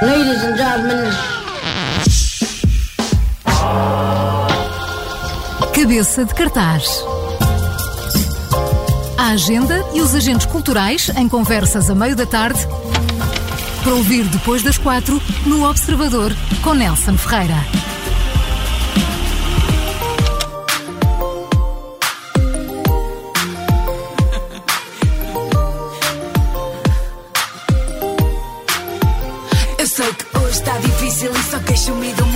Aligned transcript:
Ladies 0.00 0.44
and 0.44 0.56
gentlemen. 0.56 1.10
Cabeça 5.74 6.24
de 6.24 6.34
cartaz. 6.34 7.04
A 9.18 9.30
agenda 9.30 9.84
e 9.92 10.00
os 10.00 10.14
agentes 10.14 10.46
culturais 10.46 11.10
em 11.16 11.28
conversas 11.28 11.90
a 11.90 11.96
meio 11.96 12.14
da 12.14 12.26
tarde. 12.26 12.64
Para 13.82 13.94
ouvir 13.94 14.22
depois 14.26 14.62
das 14.62 14.78
quatro 14.78 15.20
no 15.44 15.68
Observador 15.68 16.32
com 16.62 16.74
Nelson 16.74 17.16
Ferreira. 17.16 17.87
E 31.88 31.90
só 31.90 31.96
queixo-me 31.96 32.27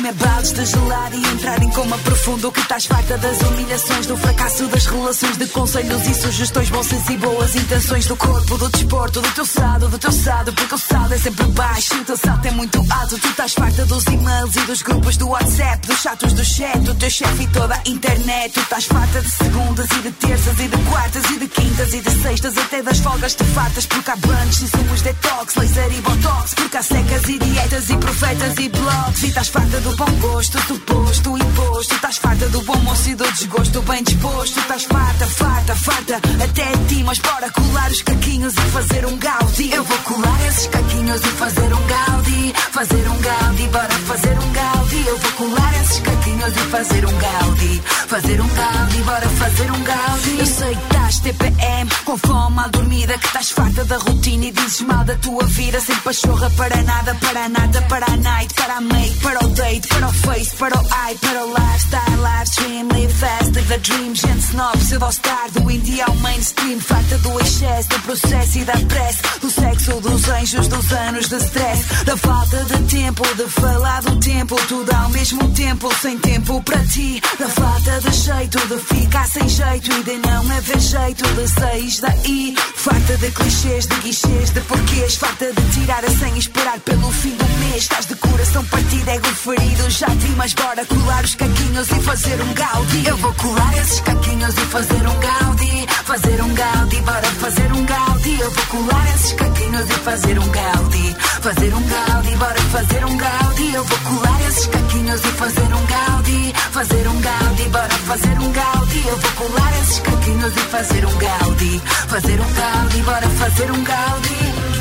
que 0.00 0.06
me 0.06 0.12
baldes 0.12 0.52
de 0.52 0.64
gelado 0.64 1.16
e 1.16 1.26
entrar 1.32 1.62
em 1.62 1.70
coma 1.70 1.98
profundo. 1.98 2.50
Que 2.50 2.60
estás 2.60 2.86
farta 2.86 3.18
das 3.18 3.40
humilhações, 3.40 4.06
do 4.06 4.16
fracasso 4.16 4.66
das 4.68 4.86
relações, 4.86 5.36
de 5.36 5.46
conselhos 5.48 6.06
e 6.06 6.14
sugestões, 6.14 6.70
bolsas 6.70 7.08
e 7.08 7.16
boas 7.16 7.54
intenções 7.54 8.06
do 8.06 8.16
corpo, 8.16 8.56
do 8.56 8.68
desporto, 8.68 9.20
do 9.20 9.30
teu 9.32 9.44
sado, 9.44 9.88
do 9.88 9.98
teu 9.98 10.12
sado, 10.12 10.52
porque 10.52 10.74
o 10.74 10.78
sado 10.78 11.14
é 11.14 11.18
sempre 11.18 11.44
baixo 11.46 11.94
o 12.00 12.04
teu 12.04 12.16
salto 12.16 12.46
é 12.46 12.50
muito 12.50 12.78
alto. 12.90 13.18
Tu 13.18 13.28
estás 13.28 13.52
farta 13.52 13.84
dos 13.86 14.04
e-mails 14.06 14.56
e 14.56 14.60
dos 14.60 14.82
grupos 14.82 15.16
do 15.16 15.28
WhatsApp, 15.28 15.86
dos 15.86 16.00
chatos 16.00 16.32
do 16.32 16.44
chat, 16.44 16.78
do 16.78 16.94
teu 16.94 17.10
chefe 17.10 17.42
e 17.42 17.46
toda 17.48 17.74
a 17.74 17.88
internet. 17.88 18.54
Tu 18.54 18.60
estás 18.60 18.84
farta 18.86 19.20
de 19.20 19.30
segundas 19.30 19.88
e 19.90 20.02
de 20.02 20.10
terças 20.12 20.58
e 20.58 20.68
de 20.68 20.76
quartas 20.88 21.24
e 21.30 21.38
de 21.38 21.48
quintas 21.48 21.94
e 21.94 22.00
de 22.00 22.10
sextas, 22.22 22.56
até 22.56 22.82
das 22.82 22.98
folgas 23.00 23.34
te 23.34 23.44
fartas, 23.44 23.86
porque 23.86 24.10
há 24.10 24.16
banhos 24.16 24.62
e 24.62 24.68
sumos 24.68 25.02
detox, 25.02 25.56
laser 25.56 25.92
e 25.92 26.00
botox, 26.00 26.54
porque 26.54 26.76
há 26.76 26.82
secas 26.82 27.28
e 27.28 27.38
dietas 27.38 27.90
e 27.90 27.96
profetas 27.96 28.58
e 28.58 28.68
blogs. 28.68 29.22
E 29.22 29.26
estás 29.28 29.48
farta 29.48 29.80
do 29.80 29.89
bom 29.96 30.10
gosto, 30.20 30.58
suposto, 30.66 31.36
imposto. 31.36 31.94
Estás 31.94 32.16
farta 32.18 32.48
do 32.48 32.60
bom 32.62 32.76
moço 32.78 33.08
e 33.10 33.14
do 33.14 33.24
desgosto, 33.32 33.82
bem 33.82 34.02
disposto. 34.02 34.58
Estás 34.58 34.84
farta, 34.84 35.26
farta, 35.26 35.76
farta, 35.76 36.16
até 36.16 36.72
ti, 36.88 37.02
mas 37.04 37.18
bora 37.18 37.50
colar 37.50 37.90
os 37.90 38.02
caquinhos 38.02 38.54
e 38.54 38.70
fazer 38.72 39.06
um 39.06 39.16
gaudi. 39.18 39.72
Eu 39.72 39.84
vou 39.84 39.98
colar 39.98 40.46
esses 40.48 40.66
caquinhos 40.66 41.20
e 41.20 41.28
fazer 41.28 41.74
um 41.74 41.86
gaudi. 41.86 42.54
Fazer 42.72 43.08
um 43.08 43.18
gaudi, 43.20 43.66
bora 43.68 43.98
fazer 44.06 44.38
um 44.38 44.52
gaudi. 44.52 45.06
Eu 45.06 45.18
vou 45.18 45.32
colar 45.32 45.80
esses 45.82 46.00
caquinhos 46.00 46.56
e 46.56 46.70
fazer 46.70 47.06
um 47.06 47.18
gaudi. 47.18 47.82
Fazer 48.08 48.40
um 48.40 48.48
gaudi, 48.48 49.02
bora 49.02 49.28
fazer 49.28 49.70
um 49.70 49.82
gaudi. 49.82 50.38
Eu 50.38 50.46
sei 50.46 50.74
que 50.74 50.82
estás 50.82 51.18
TPM, 51.20 51.90
com 52.10 52.18
fome 52.18 52.56
mal 52.56 52.68
dormida, 52.70 53.16
que 53.18 53.26
estás 53.26 53.50
farta 53.52 53.84
da 53.84 53.96
rotina 53.98 54.46
e 54.46 54.50
dizes 54.50 54.80
mal 54.80 55.04
da 55.04 55.14
tua 55.16 55.44
vida. 55.46 55.80
Sem 55.80 55.94
pachorra 55.96 56.50
para 56.50 56.82
nada, 56.82 57.14
para 57.14 57.48
nada, 57.48 57.82
para 57.82 58.06
a 58.06 58.16
night, 58.16 58.52
para 58.54 58.76
a 58.78 58.80
make, 58.80 59.14
para 59.20 59.44
o 59.44 59.48
date, 59.50 59.86
para 59.86 60.08
o 60.08 60.12
face, 60.12 60.56
para 60.56 60.76
o 60.76 60.86
eye, 61.06 61.18
para 61.18 61.44
o 61.44 61.54
lifestyle, 61.54 62.20
live 62.20 62.48
stream, 62.48 62.88
live 62.88 63.14
fast, 63.14 63.52
live 63.52 63.68
the 63.68 63.78
dream. 63.78 64.14
Gente 64.14 64.40
snob, 64.40 64.78
pseudo-star, 64.78 65.50
do 65.52 65.70
indie 65.70 66.00
ao 66.00 66.14
mainstream, 66.16 66.80
farta 66.80 67.18
do 67.18 67.40
excesso, 67.40 67.88
do 67.90 68.00
processo 68.00 68.58
e 68.58 68.64
da 68.64 68.78
pressa, 68.88 69.22
do 69.40 69.50
sexo, 69.50 70.00
dos 70.00 70.28
anjos, 70.28 70.66
dos 70.66 70.92
anos 70.92 71.28
de 71.28 71.36
stress, 71.36 72.04
da 72.04 72.16
falta 72.16 72.64
de 72.64 72.82
tempo, 72.88 73.22
de 73.36 73.48
falar 73.48 74.02
do 74.02 74.16
tempo, 74.16 74.56
tudo 74.66 74.92
ao 74.92 75.10
mesmo 75.10 75.48
tempo, 75.50 75.88
sem 76.00 76.18
tempo 76.18 76.60
para 76.62 76.84
ti, 76.86 77.22
da 77.38 77.48
falta 77.48 78.00
de 78.00 78.12
jeito, 78.12 78.58
de 78.66 78.78
ficar 78.78 79.28
sem 79.28 79.48
jeito 79.48 79.92
e 79.92 80.02
de 80.02 80.18
não 80.26 80.56
haver 80.56 80.80
jeito, 80.80 81.22
de 81.34 81.48
seis 81.48 81.99
daí, 82.00 82.54
farta 82.74 83.16
de 83.16 83.30
clichês, 83.30 83.86
de 83.86 83.94
guichês, 84.00 84.50
de 84.50 84.60
porquês, 84.62 85.16
farta 85.16 85.52
de 85.52 85.62
tirar 85.72 86.04
a 86.04 86.10
senha 86.10 86.36
e 86.36 86.38
esperar 86.38 86.80
pelo 86.80 87.10
fim 87.12 87.36
do 87.36 87.48
mês, 87.58 87.82
estás 87.82 88.06
de 88.06 88.14
coração 88.16 88.64
partido, 88.66 89.08
ego 89.08 89.26
ferido, 89.34 89.90
já 89.90 90.06
vi, 90.08 90.28
mas 90.36 90.54
bora 90.54 90.84
colar 90.86 91.24
os 91.24 91.34
caquinhos 91.34 91.90
e 91.90 92.00
fazer 92.00 92.40
um 92.40 92.54
gaudi. 92.54 93.06
Eu 93.06 93.16
vou 93.18 93.34
colar 93.34 93.76
esses 93.78 94.00
caquinhos 94.00 94.54
e 94.54 94.66
fazer 94.66 95.06
um 95.06 95.20
gaudi, 95.20 95.86
fazer 96.04 96.42
um 96.42 96.54
gaudi, 96.54 97.00
bora 97.02 97.30
fazer 97.40 97.72
um 97.72 97.84
gaudi. 97.84 98.40
Eu 98.40 98.50
vou 98.50 98.66
colar 98.66 99.14
esses 99.14 99.32
caquinhos 99.32 99.90
e 99.90 99.94
fazer 99.94 100.38
um 100.38 100.48
gaudi, 100.48 101.16
fazer 101.42 101.74
um 101.74 101.82
gaudi, 101.82 102.36
bora 102.36 102.60
fazer 102.72 103.04
um 103.04 103.16
gaudi. 103.16 103.74
Eu 103.74 103.84
vou 103.84 103.98
colar 103.98 104.48
esses 104.48 104.66
caquinhos 104.66 105.20
e 105.20 105.32
fazer 105.32 105.74
um 105.74 105.86
gaudi, 105.86 106.52
fazer 106.72 107.08
um 107.08 107.20
gaudi, 107.20 107.68
bora 107.68 107.94
fazer 108.06 108.38
um 108.38 108.52
gaudi. 108.52 109.06
Eu 109.06 109.16
vou 109.18 109.32
colar 109.32 109.80
esses 109.82 109.98
caquinhos 110.00 110.56
e 110.56 110.60
fazer 110.60 111.06
um 111.06 111.18
gaudi, 111.18 111.82
fazer 112.08 112.40
um 112.40 112.52
gaudi, 112.52 113.02
bora 113.02 113.28
fazer 113.28 113.70
um 113.70 113.84
gaudi. 113.84 114.36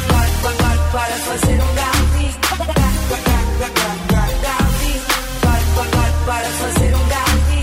Bora, 0.08 0.30
bora, 0.42 0.56
bora, 0.56 0.78
bora 0.92 1.18
fazer 1.28 1.62
um 1.62 1.76
gaudi. 1.76 2.28
Gaudi, 4.42 4.94
bora, 5.42 5.62
bora, 5.76 5.90
bora, 5.92 6.12
bora 6.26 6.50
fazer 6.62 6.96
um 6.96 7.06
gaudi. 7.08 7.60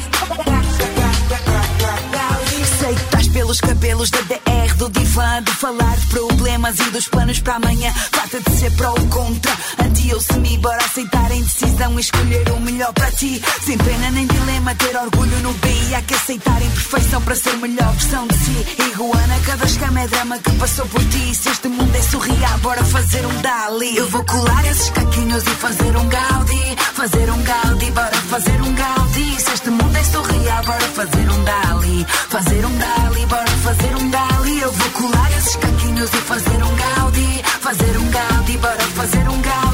Sei 2.80 2.94
que 2.94 3.00
estás 3.02 3.28
pelos 3.28 3.60
cabelos 3.60 4.10
da 4.10 4.20
DR 4.20 4.45
do 4.88 5.00
divã 5.00 5.42
De 5.42 5.52
falar 5.52 5.96
de 5.96 6.06
problemas 6.06 6.78
e 6.78 6.90
dos 6.90 7.08
planos 7.08 7.40
para 7.40 7.56
amanhã. 7.56 7.92
Farta 8.12 8.40
de 8.40 8.56
ser 8.58 8.70
pró 8.72 8.90
ou 8.90 9.06
contra. 9.06 9.52
Anti 9.84 10.12
ou 10.14 10.20
semi, 10.20 10.58
bora 10.58 10.84
aceitar 10.84 11.30
a 11.30 11.34
indecisão 11.34 11.98
E 11.98 12.00
escolher 12.00 12.50
o 12.50 12.60
melhor 12.60 12.92
para 12.92 13.10
ti. 13.12 13.42
Sem 13.64 13.78
pena 13.78 14.10
nem 14.10 14.26
dilema, 14.26 14.74
ter 14.74 14.96
orgulho 14.96 15.38
no 15.40 15.52
B 15.54 15.68
E 15.88 15.94
há 15.94 16.02
que 16.02 16.14
aceitar 16.14 16.56
a 16.56 16.64
imperfeição 16.64 17.22
para 17.22 17.36
ser 17.36 17.56
melhor 17.56 17.92
versão 17.92 18.26
de 18.26 18.34
si. 18.34 18.66
Iguana, 18.90 19.40
cada 19.44 19.64
escama 19.64 20.00
é 20.00 20.08
drama 20.08 20.38
que 20.38 20.50
passou 20.52 20.86
por 20.86 21.04
ti. 21.04 21.34
Se 21.34 21.48
este 21.48 21.68
mundo 21.68 21.94
é 21.94 22.02
surreal, 22.02 22.58
bora 22.58 22.84
fazer 22.84 23.26
um 23.26 23.42
Dali. 23.42 23.96
Eu 23.96 24.08
vou 24.08 24.24
colar 24.24 24.66
esses 24.66 24.90
caquinhos 24.90 25.42
e 25.42 25.50
fazer 25.50 25.96
um 25.96 26.08
Gaudi. 26.08 26.76
Fazer 26.94 27.30
um 27.30 27.42
Gaudi, 27.42 27.90
bora 27.90 28.16
fazer 28.30 28.62
um 28.62 28.74
Gaudi. 28.74 29.40
Se 29.40 29.52
este 29.52 29.70
mundo 29.70 29.96
é 29.96 30.04
surreal, 30.04 30.64
bora 30.64 30.88
fazer 30.94 31.30
um 31.30 31.44
Dali. 31.44 32.06
Fazer 32.28 32.66
um 32.66 32.78
Dali, 32.78 33.26
bora 33.26 33.50
fazer 33.64 33.96
um 33.96 34.10
Dali 34.10 34.35
Eu 34.58 34.72
vou 34.72 34.90
colar 34.90 35.30
esses 35.36 35.56
caquinhos 35.56 36.10
e 36.10 36.16
fazer 36.16 36.62
um 36.62 36.76
Gaudi 36.76 37.42
Fazer 37.60 37.98
um 37.98 38.10
Gaudi, 38.10 38.58
bora 38.58 38.80
fazer 38.94 39.28
um 39.28 39.42
Gaudi 39.42 39.65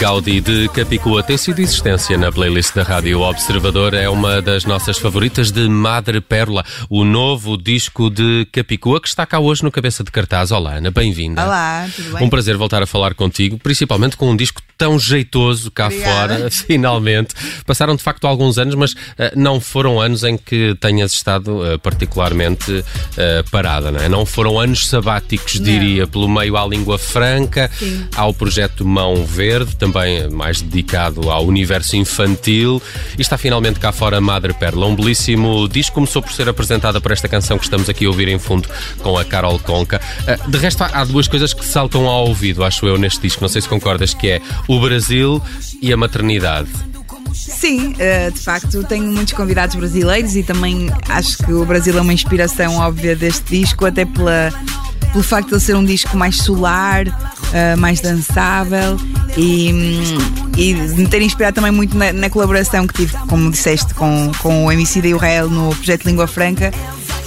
Gaudi 0.00 0.40
de 0.40 0.66
Capicua 0.70 1.22
tem 1.22 1.36
sido 1.36 1.60
existência 1.60 2.16
na 2.16 2.32
playlist 2.32 2.74
da 2.74 2.82
Rádio 2.82 3.20
Observador. 3.20 3.92
É 3.92 4.08
uma 4.08 4.40
das 4.40 4.64
nossas 4.64 4.96
favoritas 4.96 5.52
de 5.52 5.68
Madre 5.68 6.22
Pérola, 6.22 6.64
o 6.88 7.04
novo 7.04 7.54
disco 7.58 8.08
de 8.08 8.48
Capicua 8.50 8.98
que 8.98 9.08
está 9.08 9.26
cá 9.26 9.38
hoje 9.38 9.62
no 9.62 9.70
Cabeça 9.70 10.02
de 10.02 10.10
Cartaz. 10.10 10.52
Olá, 10.52 10.76
Ana, 10.76 10.90
bem-vinda. 10.90 11.44
Olá, 11.44 11.86
tudo 11.94 12.14
bem? 12.14 12.26
Um 12.26 12.30
prazer 12.30 12.56
voltar 12.56 12.82
a 12.82 12.86
falar 12.86 13.12
contigo, 13.12 13.58
principalmente 13.58 14.16
com 14.16 14.30
um 14.30 14.36
disco 14.36 14.62
tão 14.78 14.98
jeitoso 14.98 15.70
cá 15.70 15.88
Obrigada. 15.88 16.34
fora, 16.38 16.48
finalmente. 16.50 17.34
Passaram 17.66 17.94
de 17.94 18.02
facto 18.02 18.26
alguns 18.26 18.56
anos, 18.56 18.74
mas 18.76 18.94
eh, 19.18 19.34
não 19.36 19.60
foram 19.60 20.00
anos 20.00 20.24
em 20.24 20.38
que 20.38 20.74
tenhas 20.80 21.12
estado 21.12 21.62
eh, 21.66 21.76
particularmente 21.76 22.82
eh, 23.18 23.44
parada, 23.50 23.90
não 23.90 24.00
é? 24.00 24.08
Não 24.08 24.24
foram 24.24 24.58
anos 24.58 24.88
sabáticos, 24.88 25.60
diria, 25.60 26.06
pelo 26.06 26.26
meio 26.26 26.56
à 26.56 26.66
língua 26.66 26.96
franca, 26.96 27.70
Sim. 27.78 28.06
ao 28.16 28.32
projeto 28.32 28.86
Mão 28.86 29.26
Verde, 29.26 29.76
também 29.76 29.89
mais 30.30 30.60
dedicado 30.60 31.30
ao 31.30 31.44
universo 31.44 31.96
infantil. 31.96 32.80
E 33.18 33.22
está 33.22 33.36
finalmente 33.36 33.80
cá 33.80 33.90
fora 33.90 34.20
Madre 34.20 34.52
Perla, 34.52 34.86
um 34.86 34.94
belíssimo 34.94 35.68
disco. 35.68 35.94
Começou 35.94 36.22
por 36.22 36.32
ser 36.32 36.48
apresentada 36.48 37.00
por 37.00 37.10
esta 37.12 37.28
canção 37.28 37.58
que 37.58 37.64
estamos 37.64 37.88
aqui 37.88 38.04
a 38.04 38.08
ouvir 38.08 38.28
em 38.28 38.38
fundo 38.38 38.68
com 39.02 39.18
a 39.18 39.24
Carol 39.24 39.58
Conca. 39.58 40.00
Eh, 40.26 40.38
De 40.48 40.58
resto, 40.58 40.84
há 40.84 41.00
há 41.00 41.04
duas 41.04 41.26
coisas 41.26 41.54
que 41.54 41.64
saltam 41.64 42.06
ao 42.06 42.26
ouvido, 42.28 42.62
acho 42.62 42.86
eu, 42.86 42.98
neste 42.98 43.20
disco. 43.22 43.40
Não 43.40 43.48
sei 43.48 43.62
se 43.62 43.68
concordas, 43.68 44.12
que 44.14 44.28
é 44.28 44.40
o 44.68 44.78
Brasil 44.78 45.42
e 45.80 45.92
a 45.92 45.96
maternidade. 45.96 46.68
Sim, 47.32 47.94
eh, 47.98 48.30
de 48.30 48.38
facto, 48.38 48.82
tenho 48.84 49.04
muitos 49.04 49.32
convidados 49.34 49.76
brasileiros 49.76 50.36
e 50.36 50.42
também 50.42 50.90
acho 51.08 51.38
que 51.38 51.52
o 51.52 51.64
Brasil 51.64 51.96
é 51.96 52.00
uma 52.00 52.12
inspiração 52.12 52.76
óbvia 52.76 53.14
deste 53.16 53.60
disco, 53.60 53.86
até 53.86 54.04
pela, 54.04 54.52
pelo 55.12 55.24
facto 55.24 55.48
de 55.48 55.54
ele 55.54 55.60
ser 55.60 55.76
um 55.76 55.84
disco 55.84 56.16
mais 56.16 56.36
solar, 56.36 57.04
eh, 57.52 57.76
mais 57.76 58.00
dançável 58.00 58.96
e, 59.36 59.70
e 60.56 60.74
me 60.74 61.06
ter 61.08 61.20
inspirado 61.22 61.56
também 61.56 61.72
muito 61.72 61.96
na, 61.96 62.12
na 62.12 62.30
colaboração 62.30 62.86
que 62.86 62.94
tive, 62.94 63.16
como 63.28 63.50
disseste, 63.50 63.92
com, 63.94 64.30
com 64.38 64.66
o 64.66 64.72
MC 64.72 65.00
e 65.00 65.14
o 65.14 65.18
Rael 65.18 65.50
no 65.50 65.74
projeto 65.74 66.04
Língua 66.04 66.26
Franca. 66.26 66.72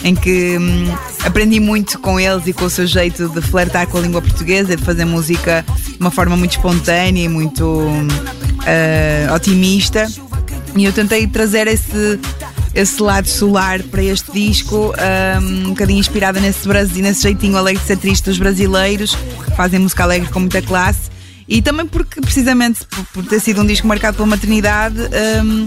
Em 0.06 0.14
que 0.14 0.58
hum, 0.58 0.94
aprendi 1.24 1.62
muito 1.62 1.98
com 1.98 2.20
eles 2.20 2.46
e 2.46 2.52
com 2.52 2.66
o 2.66 2.70
seu 2.70 2.86
jeito 2.86 3.30
de 3.30 3.42
flertar 3.42 3.88
com 3.88 3.98
a 3.98 4.02
língua 4.02 4.22
portuguesa, 4.22 4.76
de 4.76 4.84
fazer 4.84 5.06
música 5.06 5.64
de 5.88 5.98
uma 5.98 6.12
forma 6.12 6.36
muito 6.36 6.52
espontânea 6.52 7.24
e 7.24 7.30
muito 7.30 7.88
eh, 8.66 9.28
otimista. 9.34 10.06
E 10.76 10.84
eu 10.84 10.92
tentei 10.92 11.26
trazer 11.28 11.68
esse, 11.68 12.20
esse 12.74 13.02
lado 13.02 13.28
solar 13.28 13.82
para 13.84 14.04
este 14.04 14.32
disco, 14.32 14.94
um, 15.42 15.66
um 15.68 15.70
bocadinho 15.70 16.00
inspirada 16.00 16.40
nesse, 16.40 16.68
nesse 17.02 17.22
jeitinho 17.22 17.56
alegre 17.58 17.82
de 17.82 17.88
ser 17.88 17.98
triste 17.98 18.26
dos 18.26 18.38
brasileiros, 18.38 19.16
que 19.46 19.56
fazem 19.56 19.80
música 19.80 20.04
alegre 20.04 20.30
com 20.30 20.40
muita 20.40 20.62
classe. 20.62 21.12
E 21.48 21.62
também 21.62 21.86
porque, 21.86 22.22
precisamente 22.22 22.86
por, 22.86 23.06
por 23.14 23.26
ter 23.26 23.40
sido 23.40 23.62
um 23.62 23.66
disco 23.66 23.86
marcado 23.86 24.16
pela 24.16 24.28
maternidade, 24.28 24.96
um, 25.44 25.66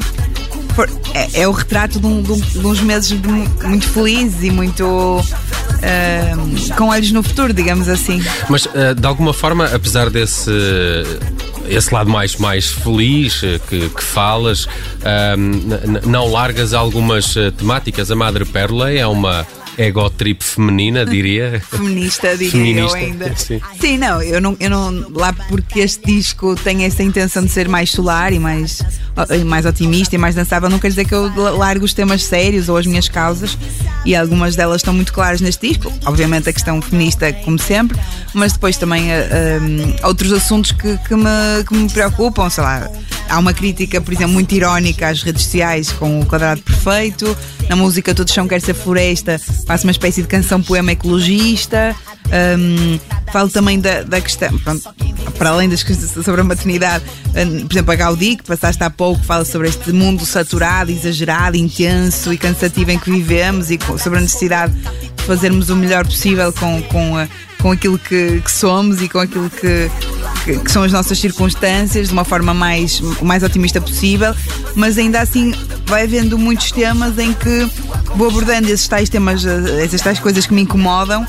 for- 0.74 0.88
é, 1.14 1.42
é 1.42 1.48
o 1.48 1.52
retrato 1.52 2.00
de, 2.00 2.06
um- 2.06 2.22
de 2.22 2.32
um- 2.32 2.40
de 2.40 2.66
uns 2.66 2.80
meses 2.80 3.08
de 3.08 3.28
mu- 3.28 3.46
muito 3.64 3.86
felizes 3.88 4.42
e 4.42 4.50
muito 4.50 4.84
uh, 5.20 6.74
com 6.76 6.88
olhos 6.88 7.12
no 7.12 7.22
futuro, 7.22 7.52
digamos 7.52 7.88
assim. 7.88 8.22
Mas 8.48 8.64
uh, 8.66 8.94
de 8.98 9.06
alguma 9.06 9.32
forma, 9.34 9.66
apesar 9.66 10.08
desse 10.10 10.50
esse 11.68 11.92
lado 11.92 12.10
mais, 12.10 12.36
mais 12.36 12.70
feliz 12.70 13.40
que, 13.68 13.88
que 13.88 14.02
falas, 14.02 14.66
não 16.04 16.30
largas 16.30 16.72
algumas 16.72 17.34
temáticas. 17.56 18.10
A 18.10 18.16
Madre 18.16 18.44
Pérola 18.44 18.92
é 18.92 19.06
uma 19.06 19.46
ego 19.76 20.08
trip 20.10 20.42
feminina, 20.42 21.04
diria. 21.04 21.62
Feminista, 21.70 22.36
diria 22.36 22.50
Feminista. 22.50 22.98
eu 22.98 23.04
ainda. 23.04 23.36
Sim. 23.36 23.60
Sim, 23.80 23.98
não, 23.98 24.22
eu 24.22 24.40
não, 24.40 24.56
eu 24.58 24.70
não. 24.70 25.06
Lá 25.10 25.32
porque 25.32 25.80
este 25.80 26.04
disco 26.06 26.54
tem 26.56 26.84
essa 26.84 27.02
intenção 27.02 27.44
de 27.44 27.50
ser 27.50 27.68
mais 27.68 27.90
solar 27.90 28.32
e 28.32 28.38
mais, 28.38 28.82
mais 29.44 29.66
otimista 29.66 30.14
e 30.14 30.18
mais 30.18 30.34
dançável, 30.34 30.68
não 30.68 30.78
quer 30.78 30.88
dizer 30.88 31.04
que 31.04 31.14
eu 31.14 31.30
largo 31.56 31.84
os 31.84 31.92
temas 31.92 32.24
sérios 32.24 32.68
ou 32.68 32.76
as 32.76 32.86
minhas 32.86 33.08
causas 33.08 33.56
e 34.04 34.14
algumas 34.14 34.56
delas 34.56 34.76
estão 34.76 34.94
muito 34.94 35.12
claras 35.12 35.40
neste 35.40 35.68
disco. 35.68 35.92
Obviamente 36.04 36.48
a 36.48 36.52
questão 36.52 36.80
feminista, 36.80 37.32
como 37.32 37.58
sempre, 37.58 37.98
mas 38.34 38.52
depois 38.52 38.76
também 38.76 39.04
uh, 39.04 39.12
eh, 39.12 39.58
um, 39.60 39.90
eh, 39.90 40.06
outros 40.06 40.32
assuntos 40.32 40.72
que, 40.72 40.96
que, 40.98 41.14
me, 41.14 41.64
que 41.66 41.74
me 41.74 41.90
preocupam, 41.90 42.48
sei 42.48 42.64
lá. 42.64 42.90
Há 43.28 43.38
uma 43.38 43.52
crítica, 43.52 44.00
por 44.00 44.14
exemplo, 44.14 44.34
muito 44.34 44.54
irónica 44.54 45.08
às 45.08 45.22
redes 45.22 45.42
sociais 45.42 45.90
com 45.90 46.20
o 46.20 46.26
quadrado 46.26 46.62
perfeito. 46.62 47.36
Na 47.68 47.74
música 47.74 48.14
Todo 48.14 48.30
Chão 48.30 48.46
Quer 48.46 48.60
Ser 48.60 48.74
Floresta, 48.74 49.40
faço 49.66 49.84
uma 49.84 49.90
espécie 49.90 50.22
de 50.22 50.28
canção-poema 50.28 50.92
ecologista. 50.92 51.94
Um, 52.26 52.98
falo 53.32 53.50
também 53.50 53.78
da, 53.78 54.02
da 54.02 54.20
questão, 54.20 54.56
pronto, 54.58 54.88
para 55.36 55.50
além 55.50 55.68
das 55.68 55.82
questões 55.82 56.24
sobre 56.24 56.40
a 56.40 56.44
maternidade, 56.44 57.04
um, 57.36 57.66
por 57.66 57.74
exemplo, 57.74 57.92
a 57.92 57.96
Gaudí, 57.96 58.36
que 58.36 58.44
passaste 58.44 58.82
há 58.82 58.90
pouco, 58.90 59.22
fala 59.22 59.44
sobre 59.44 59.68
este 59.68 59.92
mundo 59.92 60.24
saturado, 60.24 60.90
exagerado, 60.90 61.56
intenso 61.56 62.32
e 62.32 62.38
cansativo 62.38 62.90
em 62.90 62.98
que 62.98 63.10
vivemos 63.10 63.70
e 63.70 63.78
sobre 63.98 64.18
a 64.18 64.22
necessidade 64.22 64.72
de 64.72 65.22
fazermos 65.24 65.68
o 65.70 65.76
melhor 65.76 66.04
possível 66.04 66.52
com, 66.52 66.82
com, 66.82 67.16
a, 67.16 67.28
com 67.60 67.72
aquilo 67.72 67.98
que, 67.98 68.40
que 68.40 68.50
somos 68.50 69.02
e 69.02 69.08
com 69.08 69.18
aquilo 69.18 69.50
que, 69.50 69.90
que, 70.44 70.58
que, 70.58 70.70
são 70.70 70.82
as 70.82 70.92
nossas 70.92 71.18
circunstâncias 71.18 72.08
de 72.08 72.12
uma 72.12 72.24
forma 72.24 72.54
mais, 72.54 73.00
mais 73.22 73.42
otimista 73.42 73.80
possível, 73.80 74.34
mas 74.74 74.98
ainda 74.98 75.20
assim 75.20 75.52
vai 75.86 76.02
havendo 76.02 76.38
muitos 76.38 76.70
temas 76.70 77.18
em 77.18 77.32
que 77.32 77.68
vou 78.16 78.28
abordando 78.28 78.68
esses 78.68 78.86
tais 78.86 79.08
temas, 79.08 79.44
essas 79.44 80.00
tais 80.00 80.18
coisas 80.18 80.46
que 80.46 80.54
me 80.54 80.62
incomodam. 80.62 81.26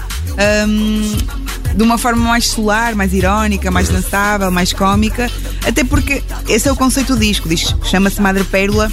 Um, 0.68 1.48
de 1.76 1.84
uma 1.84 1.98
forma 1.98 2.30
mais 2.30 2.48
solar, 2.48 2.96
mais 2.96 3.14
irónica, 3.14 3.70
mais 3.70 3.88
dançável, 3.88 4.50
mais 4.50 4.74
cómica, 4.74 5.30
até 5.64 5.84
porque 5.84 6.24
esse 6.48 6.68
é 6.68 6.72
o 6.72 6.76
conceito 6.76 7.14
do 7.14 7.20
disco. 7.20 7.48
Chama-se 7.86 8.20
Madre 8.20 8.44
Pérola, 8.44 8.92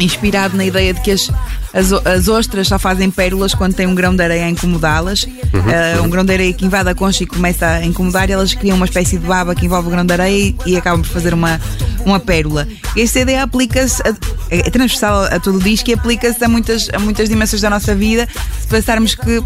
inspirado 0.00 0.56
na 0.56 0.64
ideia 0.64 0.92
de 0.92 1.00
que 1.02 1.12
as 1.12 1.30
as, 1.72 1.92
as 1.92 2.28
ostras 2.28 2.68
só 2.68 2.78
fazem 2.78 3.10
pérolas 3.10 3.54
quando 3.54 3.74
tem 3.74 3.86
um 3.86 3.94
grão 3.94 4.14
de 4.14 4.22
areia 4.22 4.44
a 4.44 4.50
incomodá-las. 4.50 5.24
Uhum. 5.24 6.00
Uh, 6.00 6.04
um 6.04 6.10
grão 6.10 6.24
de 6.24 6.32
areia 6.32 6.52
que 6.52 6.64
invade 6.64 6.88
a 6.88 6.94
concha 6.94 7.22
e 7.22 7.26
começa 7.26 7.66
a 7.66 7.84
incomodar, 7.84 8.30
elas 8.30 8.54
criam 8.54 8.76
uma 8.76 8.86
espécie 8.86 9.18
de 9.18 9.26
baba 9.26 9.54
que 9.54 9.66
envolve 9.66 9.88
o 9.88 9.90
grão 9.90 10.04
de 10.04 10.12
areia 10.12 10.36
e, 10.36 10.56
e 10.66 10.76
acabam 10.76 11.02
por 11.02 11.10
fazer 11.10 11.32
uma, 11.32 11.60
uma 12.04 12.20
pérola. 12.20 12.66
Esta 12.96 13.20
ideia 13.20 13.42
aplica-se, 13.42 14.02
é 14.50 14.70
transversal 14.70 15.24
a 15.24 15.38
todo 15.38 15.56
o 15.56 15.62
disco 15.62 15.90
e 15.90 15.94
aplica-se 15.94 16.42
a 16.44 16.48
muitas, 16.48 16.88
a 16.92 16.98
muitas 16.98 17.28
dimensões 17.28 17.62
da 17.62 17.70
nossa 17.70 17.94
vida. 17.94 18.28
Se 18.60 18.66
pensarmos 18.66 19.14
que 19.14 19.42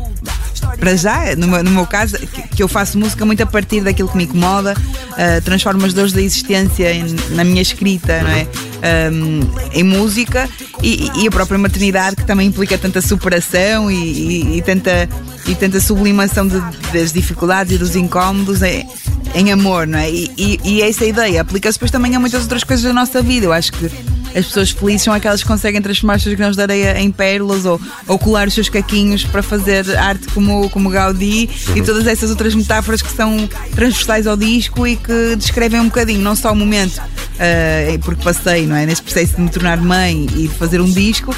para 0.78 0.96
já, 0.96 1.36
no 1.36 1.46
meu, 1.46 1.62
no 1.62 1.70
meu 1.70 1.86
caso, 1.86 2.18
que, 2.18 2.42
que, 2.48 2.62
eu 2.62 2.68
faço 2.68 2.98
música 2.98 3.24
muito 3.24 3.42
a 3.42 3.46
partir 3.46 3.80
daquilo 3.80 4.08
que 4.08 4.16
me 4.16 4.24
incomoda, 4.24 4.74
uh, 4.74 5.42
transformo 5.42 5.84
as 5.84 5.92
dores 5.92 6.12
da 6.12 6.20
existência 6.20 6.92
em, 6.92 7.04
na 7.30 7.44
minha 7.44 7.62
escrita, 7.62 8.22
não 8.22 8.30
é? 8.30 8.46
Um, 9.10 9.40
em 9.72 9.82
música 9.82 10.46
e, 10.82 11.10
e, 11.16 11.26
a 11.26 11.30
própria 11.30 11.56
maternidade 11.56 12.16
que 12.16 12.26
também 12.26 12.48
implica 12.48 12.76
tanta 12.76 13.00
superação 13.00 13.90
e, 13.90 13.94
e, 13.94 14.58
e 14.58 14.62
tanta, 14.62 15.08
e 15.46 15.54
tanta 15.54 15.80
sublimação 15.80 16.46
de, 16.46 16.60
das 16.92 17.10
dificuldades 17.10 17.72
e 17.72 17.78
dos 17.78 17.96
incómodos 17.96 18.60
em, 18.60 18.86
em 19.34 19.52
amor, 19.52 19.86
não 19.86 19.98
é? 19.98 20.10
E, 20.10 20.60
e, 20.64 20.82
essa 20.82 21.04
ideia 21.04 21.40
aplica-se 21.40 21.76
depois 21.76 21.90
também 21.90 22.14
a 22.14 22.20
muitas 22.20 22.42
outras 22.42 22.62
coisas 22.62 22.84
da 22.84 22.92
nossa 22.92 23.20
vida. 23.20 23.46
Eu 23.46 23.52
acho 23.52 23.72
que 23.72 23.86
as 24.36 24.46
pessoas 24.46 24.70
felizes 24.70 25.02
são 25.02 25.12
aquelas 25.12 25.42
que 25.42 25.48
conseguem 25.48 25.80
transformar 25.80 26.16
os 26.16 26.22
seus 26.22 26.34
grãos 26.34 26.56
de 26.56 26.62
areia 26.62 27.00
em 27.00 27.10
pérolas 27.10 27.64
ou, 27.64 27.80
ou 28.06 28.18
colar 28.18 28.48
os 28.48 28.54
seus 28.54 28.68
caquinhos 28.68 29.24
para 29.24 29.42
fazer 29.42 29.96
arte 29.96 30.26
como, 30.28 30.68
como 30.70 30.90
Gaudí 30.90 31.48
uhum. 31.68 31.76
e 31.76 31.82
todas 31.82 32.06
essas 32.06 32.30
outras 32.30 32.54
metáforas 32.54 33.00
que 33.00 33.12
são 33.12 33.48
transversais 33.74 34.26
ao 34.26 34.36
disco 34.36 34.86
e 34.86 34.96
que 34.96 35.36
descrevem 35.36 35.80
um 35.80 35.86
bocadinho, 35.86 36.20
não 36.20 36.34
só 36.34 36.52
o 36.52 36.56
momento, 36.56 37.00
uh, 37.34 37.98
porque 38.00 38.22
passei 38.22 38.66
não 38.66 38.76
é, 38.76 38.86
nesse 38.86 39.02
processo 39.02 39.36
de 39.36 39.42
me 39.42 39.50
tornar 39.50 39.78
mãe 39.78 40.26
e 40.36 40.48
de 40.48 40.54
fazer 40.54 40.80
um 40.80 40.90
disco, 40.90 41.34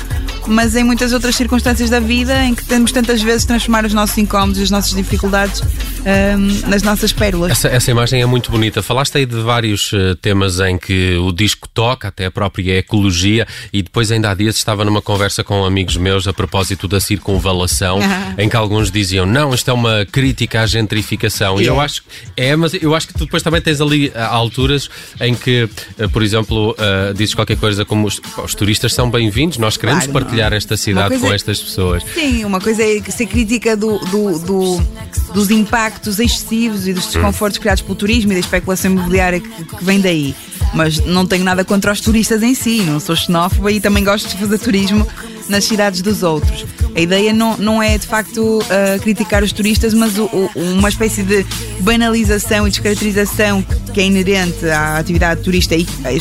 mas 0.47 0.77
em 0.77 0.85
muitas 0.85 1.13
outras 1.13 1.35
circunstâncias 1.35 1.91
da 1.91 2.01
vida 2.01 2.45
em 2.45 2.55
que 2.55 2.65
temos 2.65 2.93
tantas 2.93 3.23
vezes 3.23 3.45
transformar 3.45 3.85
os 3.85 3.93
nossos 3.93 4.17
incómodos 4.19 4.61
as 4.61 4.71
nossas 4.71 4.95
dificuldades 4.95 5.63
um, 6.07 6.69
nas 6.69 6.83
nossas 6.83 7.13
pérolas. 7.13 7.51
Essa, 7.51 7.69
essa, 7.69 7.91
imagem 7.91 8.23
é 8.23 8.27
muito 8.27 8.51
bonita. 8.51 8.83
Falaste 8.83 9.19
aí 9.19 9.27
de 9.27 9.41
vários 9.41 9.93
uh, 9.93 10.15
temas 10.21 10.61
em 10.61 10.79
que 10.79 11.17
o 11.17 11.33
disco 11.33 11.69
toca, 11.69 12.09
até 12.09 12.27
a 12.27 12.31
própria 12.31 12.79
ecologia, 12.79 13.47
e 13.73 13.83
depois 13.83 14.13
ainda 14.13 14.31
há 14.31 14.35
dias 14.35 14.57
estava 14.57 14.85
numa 14.85 15.03
conversa 15.03 15.43
com 15.43 15.65
amigos 15.65 15.97
meus 15.97 16.29
a 16.29 16.33
propósito 16.33 16.87
da 16.87 17.01
circunvalação, 17.01 17.99
em 18.39 18.49
que 18.49 18.57
alguns 18.57 18.91
diziam, 18.91 19.27
não, 19.27 19.53
isto 19.53 19.71
é 19.71 19.75
uma 19.75 20.07
crítica 20.07 20.63
à 20.63 20.67
gentrificação. 20.67 21.61
E 21.61 21.67
eu 21.67 21.81
acho 21.81 22.03
que 22.03 22.09
é, 22.37 22.55
mas 22.55 22.75
eu 22.75 22.95
acho 22.95 23.09
que 23.09 23.15
tu 23.15 23.25
depois 23.25 23.43
também 23.43 23.61
tens 23.61 23.81
ali 23.81 24.13
alturas 24.15 24.89
em 25.21 25.35
que, 25.35 25.69
por 26.13 26.23
exemplo, 26.23 26.71
uh, 26.73 27.15
dizes 27.15 27.35
qualquer 27.35 27.57
coisa 27.57 27.85
como 27.85 28.07
os, 28.07 28.21
os 28.43 28.55
turistas 28.55 28.93
são 28.93 29.11
bem-vindos, 29.11 29.59
nós 29.59 29.77
queremos 29.77 30.07
claro, 30.07 30.25
partilhar 30.25 30.51
não. 30.51 30.57
esta 30.57 30.77
cidade 30.77 31.19
com 31.19 31.33
é, 31.33 31.35
estas 31.35 31.61
pessoas. 31.61 32.03
Sim, 32.15 32.45
uma 32.45 32.61
coisa 32.61 32.83
é 32.83 33.01
ser 33.03 33.27
crítica 33.27 33.77
do, 33.77 33.99
do, 33.99 34.39
do 34.39 34.87
dos 35.33 35.51
impactos 35.51 36.19
excessivos 36.19 36.87
e 36.87 36.93
dos 36.93 37.07
desconfortos 37.07 37.59
criados 37.59 37.83
pelo 37.83 37.95
turismo 37.95 38.33
e 38.33 38.35
da 38.35 38.41
especulação 38.41 38.91
imobiliária 38.91 39.41
que, 39.41 39.65
que 39.65 39.85
vem 39.85 40.01
daí. 40.01 40.35
Mas 40.75 40.99
não 40.99 41.27
tenho 41.27 41.45
nada 41.45 41.65
contra 41.65 41.93
os 41.93 42.01
turistas 42.01 42.43
em 42.43 42.55
si, 42.55 42.83
não 42.83 42.99
sou 42.99 43.15
xenófoba 43.15 43.71
e 43.71 43.81
também 43.81 44.03
gosto 44.03 44.29
de 44.29 44.37
fazer 44.37 44.59
turismo 44.59 45.07
nas 45.49 45.65
cidades 45.65 46.03
dos 46.03 46.23
outros. 46.23 46.65
A 46.97 47.01
ideia 47.01 47.31
não, 47.31 47.59
não 47.59 47.83
é 47.83 47.99
de 47.99 48.07
facto 48.07 48.59
uh, 48.59 49.01
criticar 49.03 49.45
os 49.45 49.53
turistas, 49.53 49.93
mas 49.93 50.19
o, 50.19 50.25
o, 50.25 50.51
uma 50.79 50.89
espécie 50.89 51.23
de 51.23 51.45
banalização 51.81 52.67
e 52.67 52.71
descaracterização 52.71 53.63
que 53.93 54.01
é 54.01 54.07
inerente 54.07 54.65
à 54.67 54.97
atividade 54.97 55.43
turista, 55.43 55.75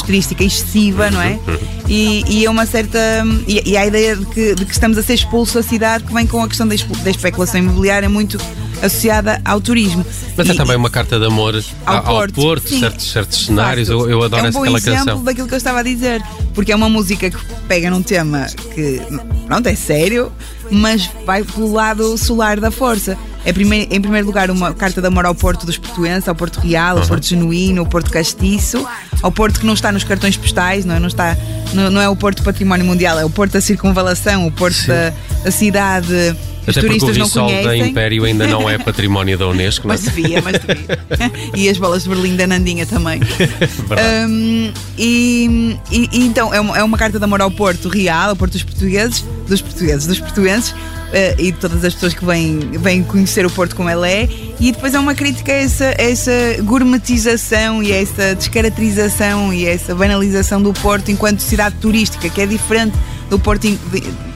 turística 0.05 0.43
excessiva, 0.43 1.09
não 1.09 1.21
é? 1.21 1.39
E, 1.87 2.25
e 2.27 2.45
é 2.45 2.49
uma 2.49 2.65
certa. 2.65 2.99
E, 3.47 3.71
e 3.71 3.77
a 3.77 3.85
ideia 3.85 4.17
de 4.17 4.25
que, 4.25 4.53
de 4.53 4.65
que, 4.65 4.71
estamos 4.73 4.97
a 4.97 5.03
ser 5.03 5.13
expulsos 5.13 5.55
da 5.55 5.63
cidade 5.63 6.03
que 6.03 6.13
vem 6.13 6.27
com 6.27 6.43
a 6.43 6.47
questão 6.47 6.67
da, 6.67 6.75
da 7.03 7.09
especulação 7.09 7.59
imobiliária 7.59 8.09
muito 8.09 8.37
associada 8.81 9.41
ao 9.43 9.59
turismo. 9.61 10.05
Mas 10.35 10.47
é 10.47 10.51
e, 10.51 10.53
é 10.53 10.57
também 10.57 10.75
uma 10.75 10.89
carta 10.89 11.19
de 11.19 11.25
amor 11.25 11.61
ao, 11.85 11.95
ao 11.95 12.03
Porto, 12.03 12.35
Porto 12.35 12.79
certos, 12.79 13.11
certos 13.11 13.45
cenários. 13.45 13.89
Eu, 13.89 14.09
eu 14.09 14.23
adoro 14.23 14.43
é 14.43 14.45
um 14.45 14.49
essa, 14.49 14.59
aquela 14.59 14.79
canção. 14.79 14.93
É 14.93 14.97
um 14.97 15.01
exemplo 15.01 15.23
daquilo 15.23 15.47
que 15.47 15.53
eu 15.53 15.57
estava 15.57 15.79
a 15.79 15.83
dizer, 15.83 16.21
porque 16.53 16.71
é 16.71 16.75
uma 16.75 16.89
música 16.89 17.29
que 17.29 17.37
pega 17.67 17.89
num 17.89 18.01
tema 18.01 18.47
que, 18.73 19.01
pronto, 19.47 19.67
é 19.67 19.75
sério, 19.75 20.31
mas 20.71 21.09
vai 21.25 21.43
pelo 21.43 21.71
lado 21.71 22.17
solar 22.17 22.59
da 22.59 22.71
força. 22.71 23.17
É 23.43 23.53
primeiro, 23.53 23.93
em 23.93 24.01
primeiro 24.01 24.25
lugar 24.25 24.49
uma 24.49 24.73
carta 24.73 24.99
de 24.99 25.07
amor 25.07 25.25
ao 25.25 25.35
Porto 25.35 25.67
dos 25.67 25.77
Portuenses, 25.77 26.27
ao 26.27 26.33
Porto 26.33 26.59
Real, 26.59 26.95
ao 26.95 27.03
uhum. 27.03 27.07
Porto 27.07 27.27
Genuíno, 27.27 27.81
ao 27.81 27.85
Porto 27.85 28.09
Castiço, 28.09 28.87
ao 29.21 29.31
Porto 29.31 29.59
que 29.59 29.65
não 29.65 29.75
está 29.75 29.91
nos 29.91 30.03
cartões 30.03 30.35
postais, 30.35 30.83
não 30.83 30.95
é, 30.95 30.99
não 30.99 31.07
está, 31.07 31.37
não, 31.71 31.91
não 31.91 32.01
é 32.01 32.09
o 32.09 32.15
Porto 32.15 32.41
Património 32.43 32.85
Mundial, 32.85 33.19
é 33.19 33.23
o 33.23 33.29
Porto 33.29 33.53
da 33.53 33.61
Circunvalação, 33.61 34.47
o 34.47 34.51
Porto 34.51 34.87
da, 34.87 35.13
da 35.43 35.51
cidade 35.51 36.35
Até 36.67 36.81
porque 36.81 37.05
o 37.05 37.11
Rissol 37.11 37.47
da 37.63 37.77
Império 37.77 38.23
ainda 38.23 38.47
não 38.47 38.69
é 38.69 38.77
património 38.79 39.37
da 39.37 39.47
Unesco. 39.47 39.87
mas 39.87 40.01
devia, 40.01 40.41
mas 40.41 40.59
devia. 40.59 40.99
e 41.55 41.69
as 41.69 41.77
bolas 41.77 42.03
de 42.03 42.09
Berlim 42.09 42.35
da 42.35 42.47
Nandinha 42.47 42.85
também. 42.85 43.21
um, 44.27 44.71
e, 44.97 45.77
e, 45.91 46.09
e, 46.11 46.25
então 46.25 46.53
é 46.53 46.59
uma, 46.59 46.77
é 46.77 46.83
uma 46.83 46.97
carta 46.97 47.19
de 47.19 47.23
amor 47.23 47.41
ao 47.41 47.51
Porto 47.51 47.87
Real, 47.87 48.29
ao 48.29 48.35
Porto 48.35 48.53
dos 48.53 48.63
Portugueses, 48.63 49.23
dos 49.47 49.61
portugueses, 49.61 50.07
dos 50.07 50.19
portuenses. 50.19 50.73
Uh, 51.05 51.39
e 51.39 51.51
de 51.51 51.57
todas 51.59 51.85
as 51.85 51.93
pessoas 51.93 52.13
que 52.15 52.25
vêm, 52.25 52.59
vêm 52.79 53.03
conhecer 53.03 53.45
o 53.45 53.49
Porto 53.49 53.75
como 53.75 53.89
ele 53.89 54.11
é, 54.11 54.29
e 54.59 54.71
depois 54.71 54.93
é 54.93 54.99
uma 54.99 55.13
crítica 55.13 55.51
a 55.51 55.55
essa, 55.55 55.85
a 55.85 56.01
essa 56.01 56.31
gourmetização 56.63 57.81
e 57.81 57.93
a 57.93 58.01
essa 58.01 58.35
descaracterização 58.35 59.53
e 59.53 59.67
a 59.67 59.71
essa 59.71 59.93
banalização 59.93 60.61
do 60.61 60.73
Porto 60.73 61.11
enquanto 61.11 61.39
cidade 61.41 61.75
turística, 61.79 62.27
que 62.27 62.41
é 62.41 62.45
diferente 62.47 62.97
do 63.29 63.37
Porto 63.37 63.67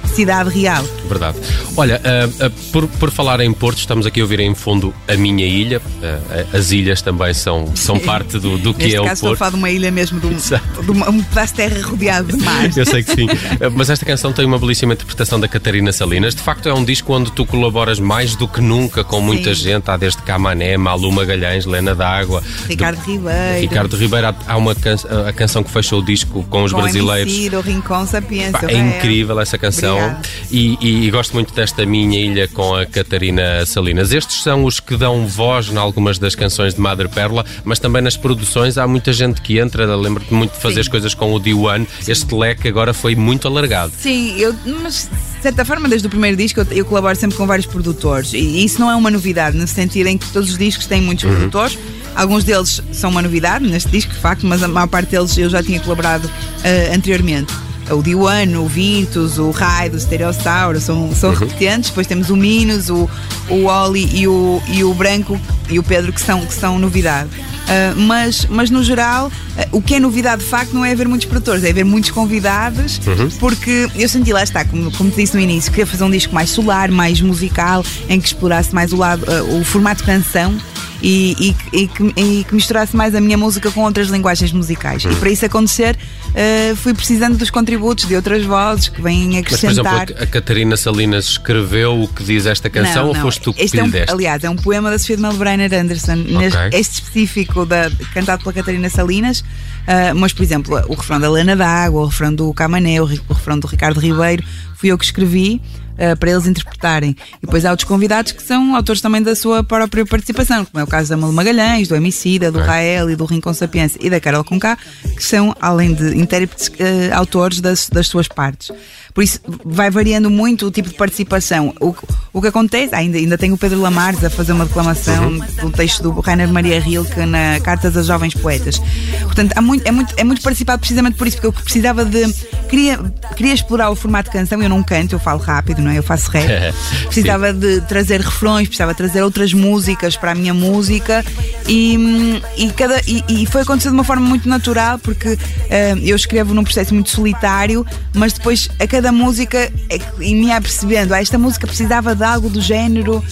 cidade 0.09 0.49
real. 0.49 0.83
Verdade. 1.07 1.37
Olha, 1.75 1.99
uh, 1.99 2.45
uh, 2.45 2.51
por, 2.71 2.87
por 2.87 3.11
falar 3.11 3.39
em 3.39 3.51
Porto, 3.53 3.77
estamos 3.77 4.05
aqui 4.05 4.19
a 4.19 4.23
ouvir 4.23 4.39
em 4.39 4.53
fundo 4.53 4.93
a 5.07 5.15
minha 5.15 5.45
ilha. 5.45 5.79
Uh, 5.79 6.57
as 6.57 6.71
ilhas 6.71 7.01
também 7.01 7.33
são, 7.33 7.71
são 7.75 7.97
parte 7.99 8.37
do, 8.39 8.57
do 8.57 8.73
que 8.73 8.83
Neste 8.83 8.97
é 8.97 9.01
o 9.01 9.03
Porto. 9.03 9.13
Estou 9.15 9.33
a 9.33 9.37
falar 9.37 9.51
de 9.51 9.57
uma 9.57 9.69
ilha 9.69 9.91
mesmo, 9.91 10.19
de 10.19 10.27
um, 10.27 10.35
de 10.35 10.91
uma, 10.91 11.09
um 11.09 11.23
pedaço 11.23 11.53
de 11.53 11.57
terra 11.57 11.87
rodeado 11.87 12.37
de 12.37 12.43
mar. 12.43 12.69
Eu 12.75 12.85
sei 12.85 13.03
que 13.03 13.13
sim. 13.13 13.27
Mas 13.75 13.89
esta 13.89 14.05
canção 14.05 14.33
tem 14.33 14.45
uma 14.45 14.59
belíssima 14.59 14.93
interpretação 14.93 15.39
da 15.39 15.47
Catarina 15.47 15.91
Salinas. 15.91 16.35
De 16.35 16.41
facto, 16.41 16.67
é 16.67 16.73
um 16.73 16.83
disco 16.83 17.13
onde 17.13 17.31
tu 17.31 17.45
colaboras 17.45 17.99
mais 17.99 18.35
do 18.35 18.47
que 18.47 18.61
nunca 18.61 19.03
com 19.03 19.21
muita 19.21 19.55
sim. 19.55 19.63
gente. 19.63 19.89
Há 19.89 19.97
desde 19.97 20.21
Camané, 20.21 20.77
Malu 20.77 21.11
Magalhães, 21.11 21.65
Lena 21.65 21.95
D'Água, 21.95 22.43
Ricardo 22.67 22.99
do, 22.99 23.11
Ribeiro. 23.11 23.61
Ricardo 23.61 23.97
Ribeiro. 23.97 24.35
Há 24.47 24.57
uma 24.57 24.75
can 24.75 24.95
a 25.27 25.33
canção 25.33 25.63
que 25.63 25.71
fechou 25.71 25.99
o 25.99 26.03
disco 26.03 26.43
com 26.49 26.63
os 26.63 26.71
com 26.71 26.81
brasileiros. 26.81 27.49
Do 27.49 27.61
Rincon 27.61 28.05
Sapiência. 28.05 28.67
é 28.67 28.77
incrível 28.77 29.39
essa 29.39 29.57
canção. 29.57 29.98
Obrigada. 30.05 30.21
E, 30.51 30.77
e- 30.81 31.05
e 31.07 31.11
gosto 31.11 31.33
muito 31.33 31.53
desta 31.53 31.85
Minha 31.85 32.19
Ilha 32.19 32.47
com 32.47 32.73
a 32.75 32.85
Catarina 32.85 33.65
Salinas. 33.65 34.11
Estes 34.11 34.41
são 34.41 34.63
os 34.65 34.79
que 34.79 34.95
dão 34.97 35.27
voz 35.27 35.69
em 35.69 35.77
algumas 35.77 36.17
das 36.17 36.35
canções 36.35 36.73
de 36.73 36.81
Madre 36.81 37.07
Pérola, 37.07 37.45
mas 37.63 37.79
também 37.79 38.01
nas 38.01 38.17
produções 38.17 38.77
há 38.77 38.87
muita 38.87 39.13
gente 39.13 39.41
que 39.41 39.59
entra. 39.59 39.95
Lembro-te 39.95 40.33
muito 40.33 40.53
de 40.53 40.59
fazer 40.59 40.75
Sim. 40.75 40.81
as 40.81 40.87
coisas 40.87 41.13
com 41.13 41.33
o 41.33 41.39
D1. 41.39 41.85
Este 42.07 42.33
leque 42.33 42.67
agora 42.67 42.93
foi 42.93 43.15
muito 43.15 43.47
alargado. 43.47 43.91
Sim, 43.99 44.35
eu, 44.37 44.55
mas 44.81 45.09
de 45.37 45.41
certa 45.43 45.63
forma, 45.63 45.87
desde 45.87 46.07
o 46.07 46.09
primeiro 46.09 46.35
disco, 46.35 46.59
eu, 46.59 46.67
eu 46.71 46.85
colaboro 46.85 47.15
sempre 47.15 47.37
com 47.37 47.45
vários 47.47 47.65
produtores. 47.65 48.33
E 48.33 48.63
isso 48.65 48.79
não 48.81 48.89
é 48.91 48.95
uma 48.95 49.11
novidade, 49.11 49.55
no 49.57 49.67
sentido 49.67 50.07
em 50.07 50.17
que 50.17 50.27
todos 50.31 50.49
os 50.51 50.57
discos 50.57 50.85
têm 50.85 51.01
muitos 51.01 51.23
produtores. 51.25 51.77
Alguns 52.15 52.43
deles 52.43 52.81
são 52.91 53.09
uma 53.11 53.21
novidade 53.21 53.65
neste 53.67 53.89
disco, 53.89 54.11
de 54.13 54.19
facto, 54.19 54.45
mas 54.45 54.61
a 54.63 54.67
maior 54.67 54.87
parte 54.87 55.11
deles 55.11 55.37
eu 55.37 55.49
já 55.49 55.61
tinha 55.63 55.79
colaborado 55.79 56.29
eh, 56.63 56.91
anteriormente. 56.93 57.53
O 57.91 58.03
D1, 58.03 58.57
o 58.59 58.67
Virtus, 58.67 59.37
o 59.37 59.51
Raid, 59.51 59.95
o 59.95 59.99
Stereossauro 59.99 60.79
são, 60.79 61.13
são 61.13 61.33
repetentes. 61.33 61.89
Depois 61.89 62.07
temos 62.07 62.29
o 62.29 62.37
Minos, 62.37 62.89
o, 62.89 63.09
o 63.49 63.65
Oli 63.65 64.09
e 64.13 64.27
o, 64.27 64.61
e 64.67 64.83
o 64.83 64.93
Branco 64.93 65.39
e 65.69 65.79
o 65.79 65.83
Pedro, 65.83 66.11
que 66.11 66.21
são, 66.21 66.45
que 66.45 66.53
são 66.53 66.79
novidade. 66.79 67.29
Uh, 67.69 67.99
mas, 67.99 68.47
mas 68.49 68.71
no 68.71 68.83
geral, 68.83 69.27
uh, 69.27 69.31
o 69.71 69.81
que 69.81 69.93
é 69.93 69.99
novidade 69.99 70.43
de 70.43 70.49
facto 70.49 70.73
não 70.73 70.83
é 70.83 70.91
haver 70.91 71.07
muitos 71.07 71.27
produtores, 71.27 71.63
é 71.63 71.69
haver 71.69 71.85
muitos 71.85 72.09
convidados, 72.09 72.99
porque 73.39 73.87
eu 73.95 74.09
senti 74.09 74.33
lá 74.33 74.41
está, 74.41 74.65
como, 74.65 74.91
como 74.91 75.11
te 75.11 75.17
disse 75.17 75.35
no 75.35 75.39
início, 75.39 75.69
queria 75.69 75.85
fazer 75.85 76.03
um 76.03 76.09
disco 76.09 76.33
mais 76.33 76.49
solar, 76.49 76.89
mais 76.89 77.21
musical, 77.21 77.85
em 78.07 78.19
que 78.19 78.27
explorasse 78.27 78.73
mais 78.73 78.91
o 78.91 78.97
lado, 78.97 79.23
uh, 79.23 79.59
o 79.59 79.63
formato 79.63 80.03
canção. 80.03 80.57
E, 81.01 81.55
e- 81.73 81.83
e 81.83 81.87
que, 81.87 82.03
e 82.17 82.43
que 82.43 82.53
misturasse 82.53 82.93
mais 82.95 83.15
a 83.15 83.21
minha 83.21 83.37
música 83.37 83.71
com 83.71 83.81
outras 83.83 84.09
linguagens 84.09 84.51
musicais. 84.51 85.05
E 85.05 85.15
para 85.15 85.29
isso 85.29 85.45
acontecer, 85.45 85.97
uh, 86.29 86.75
fui 86.75 86.93
precisando 86.93 87.37
dos 87.37 87.49
contributos 87.49 88.05
de 88.05 88.15
outras 88.15 88.43
vozes 88.43 88.89
que 88.89 89.01
vêm 89.01 89.29
Mas, 89.41 89.47
por 89.47 89.69
exemplo, 89.69 89.87
acrescentar. 89.87 90.21
a 90.21 90.23
a 90.23 90.27
Catarina 90.27 90.75
Salinas 90.75 91.25
escreveu 91.29 92.01
o 92.03 92.07
que 92.09 92.21
diz 92.23 92.45
esta 92.45 92.69
canção 92.69 93.07
ou 93.07 93.15
foste 93.15 93.39
tu 93.41 93.53
que 93.53 93.61
este 93.63 93.79
é 93.79 93.83
um, 93.83 93.89
deste? 93.89 94.11
Aliás, 94.11 94.43
é 94.43 94.49
um 94.49 94.57
poema 94.57 94.89
da 94.91 94.99
Sofia 94.99 95.15
de 95.15 95.21
Melbrenner 95.21 95.73
Anderson. 95.73 96.15
Neste- 96.15 96.59
Este 96.73 96.93
específico, 96.95 97.65
da, 97.65 97.89
cantado 98.13 98.43
pela 98.43 98.53
Catarina 98.53 98.89
Salinas. 98.89 99.43
ah, 99.87 100.13
mas, 100.13 100.33
por 100.33 100.43
exemplo, 100.43 100.81
o 100.89 100.95
refrão 100.95 101.19
da 101.19 101.29
Lena 101.31 101.55
D'Água, 101.55 102.01
o 102.01 102.05
refrão 102.07 102.33
do 102.35 102.53
Camané, 102.53 103.01
o, 103.01 103.05
o 103.05 103.33
refrão 103.33 103.57
do 103.57 103.67
Ricardo 103.67 103.99
Ribeiro, 104.01 104.43
fui 104.75 104.89
eu 104.91 104.97
que 104.97 105.05
escrevi. 105.05 105.61
Ah, 105.99 106.15
para 106.15 106.31
eles 106.31 106.47
interpretarem. 106.47 107.15
E 107.41 107.45
depois 107.45 107.65
há 107.65 107.71
outros 107.71 107.87
convidados 107.87 108.31
que 108.31 108.41
são 108.41 108.75
autores 108.75 109.01
também 109.01 109.21
da 109.21 109.35
sua 109.35 109.63
própria 109.63 110.05
participação, 110.05 110.65
como 110.65 110.79
é 110.79 110.83
o 110.83 110.87
caso 110.87 111.09
da 111.09 111.17
Malu 111.17 111.33
Magalhães, 111.33 111.87
do 111.87 111.95
Emicida, 111.95 112.51
do 112.51 112.59
Ok. 112.59 112.69
Rael 112.69 113.09
e 113.09 113.15
do 113.15 113.25
Rincon 113.25 113.53
Sapiência 113.53 113.99
e 114.01 114.09
da 114.09 114.19
Carol 114.19 114.43
Conká, 114.43 114.77
que 115.15 115.23
são, 115.23 115.55
além 115.59 115.93
de 115.93 116.17
intérpretes, 116.17 116.71
ah, 116.79 117.17
autores 117.17 117.59
das, 117.59 117.89
das 117.89 118.07
suas 118.07 118.27
partes. 118.27 118.71
Por 119.19 119.23
isso, 119.23 119.41
vai 119.65 119.91
variando 119.91 120.29
muito 120.29 120.65
o 120.65 120.71
tipo 120.71 120.87
de 120.87 120.95
participação. 120.95 121.75
O, 121.81 121.93
o 122.31 122.41
que 122.41 122.47
acontece, 122.47 122.95
ainda, 122.95 123.17
ainda 123.17 123.37
tem 123.37 123.51
o 123.51 123.57
Pedro 123.57 123.81
Lamares 123.81 124.23
a 124.23 124.29
fazer 124.29 124.53
uma 124.53 124.65
declamação 124.65 125.37
do 125.61 125.69
texto 125.71 126.03
do 126.03 126.21
Rainer 126.21 126.47
Maria 126.47 126.79
Rilke 126.79 127.25
na 127.25 127.59
Cartas 127.59 127.97
a 127.97 128.01
Jovens 128.01 128.33
Poetas. 128.33 128.81
Portanto, 129.23 129.51
há 129.57 129.61
muito, 129.61 129.85
é, 129.85 129.91
muito, 129.91 130.13
é 130.15 130.23
muito 130.23 130.41
participado 130.41 130.79
precisamente 130.79 131.17
por 131.17 131.27
isso, 131.27 131.35
porque 131.35 131.47
eu 131.47 131.51
precisava 131.51 132.05
de. 132.05 132.33
Queria, 132.69 132.97
queria 133.35 133.53
explorar 133.53 133.89
o 133.89 133.95
formato 133.95 134.29
de 134.29 134.37
canção, 134.37 134.63
eu 134.63 134.69
não 134.69 134.81
canto, 134.81 135.15
eu 135.15 135.19
falo 135.19 135.41
rápido, 135.41 135.81
não 135.81 135.91
é? 135.91 135.97
Eu 135.97 136.03
faço 136.03 136.31
rap. 136.31 136.73
precisava 137.07 137.51
de 137.51 137.81
trazer 137.81 138.21
refrões, 138.21 138.69
precisava 138.69 138.93
trazer 138.93 139.21
outras 139.21 139.51
músicas 139.53 140.15
para 140.15 140.31
a 140.31 140.35
minha 140.35 140.53
música 140.53 141.25
e, 141.67 142.41
e, 142.55 142.71
cada, 142.71 143.01
e, 143.05 143.23
e 143.27 143.45
foi 143.45 143.61
acontecer 143.61 143.89
de 143.89 143.95
uma 143.95 144.03
forma 144.03 144.25
muito 144.25 144.47
natural, 144.47 144.97
porque 144.97 145.37
eh, 145.69 145.95
eu 146.03 146.15
escrevo 146.15 146.53
num 146.53 146.63
processo 146.63 146.93
muito 146.93 147.09
solitário, 147.09 147.85
mas 148.13 148.33
depois 148.33 148.69
a 148.79 148.87
cada 148.87 149.08
música 149.11 149.71
é 149.89 149.99
e 150.19 150.35
me 150.35 150.47
ia 150.47 150.59
percebendo, 150.61 151.13
ah, 151.13 151.21
esta 151.21 151.37
música 151.37 151.65
precisava 151.67 152.15
de 152.15 152.23
algo 152.23 152.49
do 152.49 152.61
género 152.61 153.23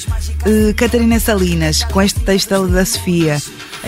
eh, 0.45 0.73
Catarina 0.73 1.19
Salinas, 1.19 1.83
com 1.83 2.01
este 2.01 2.19
texto 2.21 2.67
da- 2.67 2.85
Sofia. 2.85 3.41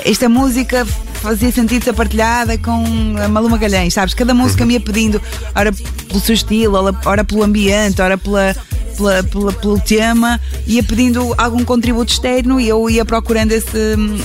Esta 0.06 0.30
música 0.30 0.86
fazia 1.22 1.52
sentido 1.52 1.84
ser 1.84 1.94
partilhada 1.94 2.58
com 2.58 3.16
a 3.24 3.28
Malu 3.28 3.50
Magalhães, 3.50 3.94
sabes? 3.94 4.14
Cada 4.14 4.34
música 4.34 4.66
me 4.66 4.74
ia 4.74 4.80
pedindo, 4.80 5.22
ora 5.56 5.72
pelo 6.08 6.20
seu 6.20 6.36
estilo, 6.36 6.76
ora, 6.78 6.96
ora 7.06 7.24
pelo 7.24 7.44
ambiente, 7.44 8.02
ora 8.02 8.18
pela, 8.18 8.56
pela- 8.96 9.24
pela- 9.24 9.54
pelo 9.54 9.80
tema, 9.80 10.40
ia 10.68 10.84
pedindo 10.84 11.34
algum 11.38 11.64
contributo 11.66 12.12
externo 12.14 12.60
e 12.60 12.68
eu 12.70 12.90
ia 12.90 13.04
procurando 13.06 13.52
esse. 13.52 13.96
hum, 13.98 14.18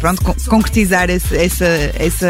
Pronto, 0.00 0.20
con- 0.24 0.34
concretizar 0.48 1.08
esse- 1.10 1.36
essa, 1.36 1.64
essa, 1.94 2.26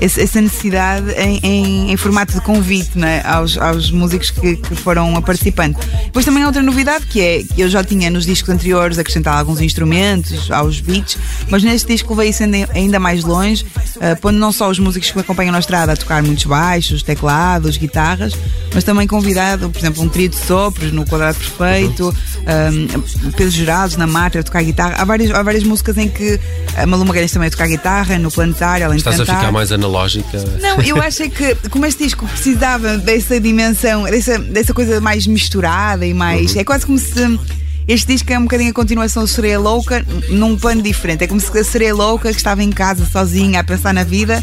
essa 0.00 0.40
necessidade 0.40 1.10
em, 1.12 1.40
em- 1.42 1.92
em 1.92 1.96
formato 1.96 2.32
de 2.34 2.40
convite 2.40 2.96
né, 2.96 3.20
aos, 3.24 3.56
aos 3.58 3.90
músicos 3.90 4.30
que, 4.30 4.56
que 4.56 4.74
foram 4.76 5.20
participando. 5.22 5.76
Depois 6.04 6.24
também 6.24 6.42
há 6.42 6.46
outra 6.46 6.62
novidade 6.62 7.06
que 7.06 7.20
é 7.20 7.42
que 7.42 7.60
eu 7.60 7.68
já 7.68 7.82
tinha 7.82 8.10
nos 8.10 8.24
discos 8.26 8.48
anteriores 8.50 8.98
acrescentado 8.98 9.38
alguns 9.38 9.60
instrumentos 9.60 10.50
aos 10.50 10.80
beats, 10.80 11.16
mas 11.48 11.62
neste 11.62 11.88
disco 11.92 12.14
levei 12.14 12.30
isso 12.30 12.42
ainda- 12.42 12.98
mais 13.00 13.22
longe, 13.24 13.64
ah, 14.00 14.16
pondo 14.20 14.38
não 14.38 14.50
só 14.52 14.68
os 14.68 14.78
músicos 14.78 15.10
que 15.10 15.16
me 15.16 15.22
acompanham 15.22 15.52
na 15.52 15.58
estrada 15.60 15.92
a 15.92 15.96
tocar 15.96 16.22
muitos 16.22 16.44
baixos, 16.44 17.02
teclados, 17.02 17.76
guitarras, 17.76 18.32
mas 18.74 18.84
também 18.84 19.06
convidado, 19.06 19.70
por 19.70 19.78
exemplo, 19.78 20.02
um 20.02 20.08
trio 20.08 20.28
de 20.28 20.36
sopros 20.36 20.92
no 20.92 21.04
Quadrado 21.04 21.38
Perfeito, 21.38 22.14
um, 22.48 23.30
Pedro 23.32 23.50
Jurados 23.50 23.96
na 23.96 24.06
Matra 24.06 24.40
a 24.40 24.44
tocar 24.44 24.62
guitarra. 24.62 24.96
Há 24.98 25.04
várias, 25.04 25.30
há 25.30 25.42
várias 25.42 25.64
músicas 25.64 25.96
em 25.98 26.08
que 26.08 26.40
a 26.76 26.86
Malu 26.86 27.04
Magalhães 27.04 27.30
também 27.30 27.48
a 27.48 27.50
tocar 27.50 27.68
guitarra, 27.68 28.18
no 28.18 28.30
Planetário, 28.30 28.86
além 28.86 28.98
Estás 28.98 29.16
de 29.16 29.22
a 29.22 29.26
cantar. 29.26 29.40
ficar 29.40 29.52
mais 29.52 29.70
analógica? 29.70 30.38
Não, 30.60 30.80
eu 30.80 31.00
acho 31.02 31.22
é 31.24 31.28
que 31.28 31.54
como 31.68 31.84
este 31.84 32.04
disco 32.04 32.26
precisava 32.26 32.96
dessa 32.98 33.38
dimensão, 33.38 34.04
dessa, 34.04 34.38
dessa 34.38 34.72
coisa 34.72 35.00
mais 35.00 35.26
misturada 35.26 36.06
e 36.06 36.14
mais. 36.14 36.56
É 36.56 36.64
quase 36.64 36.86
como 36.86 36.98
se. 36.98 37.38
Este 37.86 38.12
disco 38.12 38.30
é 38.30 38.38
um 38.38 38.42
bocadinho 38.42 38.70
a 38.70 38.74
continuação 38.74 39.22
do 39.22 39.28
Sereia 39.28 39.58
Louca 39.58 40.04
num 40.28 40.58
plano 40.58 40.82
diferente. 40.82 41.24
É 41.24 41.26
como 41.26 41.40
se 41.40 41.56
a 41.58 41.64
Sereia 41.64 41.94
Louca 41.94 42.30
que 42.30 42.36
estava 42.36 42.62
em 42.62 42.70
casa 42.70 43.06
sozinha 43.06 43.60
a 43.60 43.64
pensar 43.64 43.94
na 43.94 44.04
vida. 44.04 44.42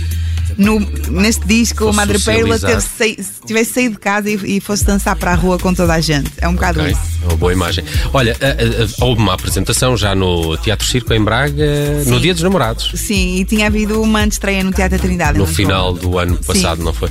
No, 0.58 0.80
neste 1.12 1.46
disco, 1.46 1.90
a 1.90 1.94
Madre 1.94 2.18
Pérola 2.18 2.58
tivesse 3.46 3.74
saído 3.74 3.94
de 3.94 4.00
casa 4.00 4.30
e, 4.30 4.58
e 4.58 4.60
fosse 4.60 4.84
dançar 4.86 5.16
para 5.16 5.32
a 5.32 5.36
rua 5.36 5.60
com 5.60 5.74
toda 5.74 5.94
a 5.94 6.02
gente. 6.02 6.32
É 6.38 6.48
um 6.48 6.54
bocado 6.54 6.80
Ok, 6.80 6.92
isso. 6.92 7.15
Uma 7.26 7.36
boa 7.38 7.52
imagem. 7.54 7.84
Olha, 8.14 8.36
a- 8.42 8.46
a- 8.46 8.84
a- 8.84 9.06
houve 9.06 9.22
uma 9.22 9.34
apresentação 9.34 9.96
já 9.98 10.14
no 10.16 10.56
Teatro 10.58 10.86
Circo 10.88 11.14
em 11.14 11.24
Braga, 11.24 12.04
no 12.06 12.20
Dia 12.20 12.34
dos 12.34 12.44
Namorados. 12.44 12.92
Sim, 12.96 13.38
e 13.38 13.46
tinha 13.46 13.68
havido 13.68 14.02
uma 14.02 14.26
estreia 14.26 14.64
no 14.64 14.72
Teatro 14.72 15.00
Trindade. 15.00 15.38
No 15.38 15.46
final 15.48 15.94
do 15.94 16.18
ano 16.18 16.38
passado, 16.38 16.84
não 16.84 16.94
foi? 16.94 17.10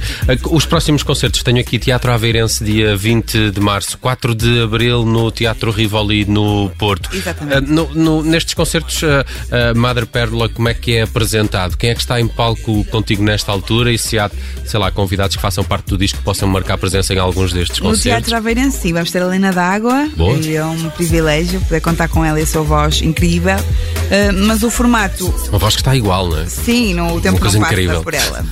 Os 0.50 0.64
próximos 0.66 1.02
concertos, 1.02 1.42
tenho 1.42 1.58
aqui 1.60 1.78
Teatro 1.78 2.12
Aveirense, 2.12 2.64
dia 2.64 2.96
20 2.96 3.50
de 3.50 3.60
março, 3.60 3.98
4 3.98 4.34
de 4.34 4.62
abril 4.62 5.04
no 5.04 5.30
Teatro 5.30 5.70
Rivoli, 5.70 6.24
no 6.24 6.70
Porto. 6.78 7.10
Exatamente. 7.12 7.56
Ah, 7.56 7.60
no- 7.60 7.90
no- 7.94 8.22
nestes 8.22 8.54
concertos, 8.54 9.02
a, 9.04 9.70
a 9.70 9.74
Madre 9.74 10.06
Pérola, 10.06 10.48
como 10.48 10.68
é 10.68 10.74
que 10.74 10.94
é 10.96 11.02
apresentado? 11.02 11.76
Quem 11.76 11.90
é 11.90 11.94
que 11.94 12.00
está 12.00 12.20
em 12.20 12.26
palco 12.28 12.84
contigo 12.86 13.22
nesta 13.22 13.50
altura? 13.52 13.92
E 13.92 13.98
se 13.98 14.18
há, 14.18 14.30
sei 14.64 14.78
lá, 14.80 14.90
convidados 14.90 15.36
que 15.36 15.42
façam 15.42 15.64
parte 15.64 15.86
do 15.88 15.98
disco 15.98 16.18
que 16.18 16.24
possam 16.24 16.48
marcar 16.48 16.78
presença 16.78 17.12
em 17.14 17.18
alguns 17.18 17.52
destes 17.52 17.78
No 17.78 17.90
concertos? 17.90 18.02
Teatro 18.28 18.36
Aveirense, 18.36 18.78
sim, 18.78 18.92
vamos 18.92 19.10
ter 19.10 19.22
a 19.22 19.26
Helena 19.26 19.52
D'Água. 19.52 20.03
Boa. 20.16 20.36
E 20.38 20.54
é 20.56 20.64
um 20.64 20.90
privilégio 20.90 21.60
poder 21.60 21.80
contar 21.80 22.08
com 22.08 22.24
ela 22.24 22.38
e 22.38 22.42
a 22.42 22.46
sua 22.46 22.62
voz 22.62 23.00
incrível. 23.02 23.56
Uh, 23.56 24.46
mas 24.46 24.62
o 24.62 24.70
formato, 24.70 25.26
Uma 25.48 25.58
voz 25.58 25.74
que 25.74 25.80
está 25.80 25.94
igual, 25.96 26.28
não 26.28 26.38
é? 26.38 26.46
sim, 26.46 26.94
no, 26.94 27.14
o 27.16 27.20
tempo 27.20 27.38
coisa 27.40 27.56
não 27.58 27.62
passa 27.62 27.74
incrível. 27.74 28.02
por 28.02 28.14
ela. 28.14 28.44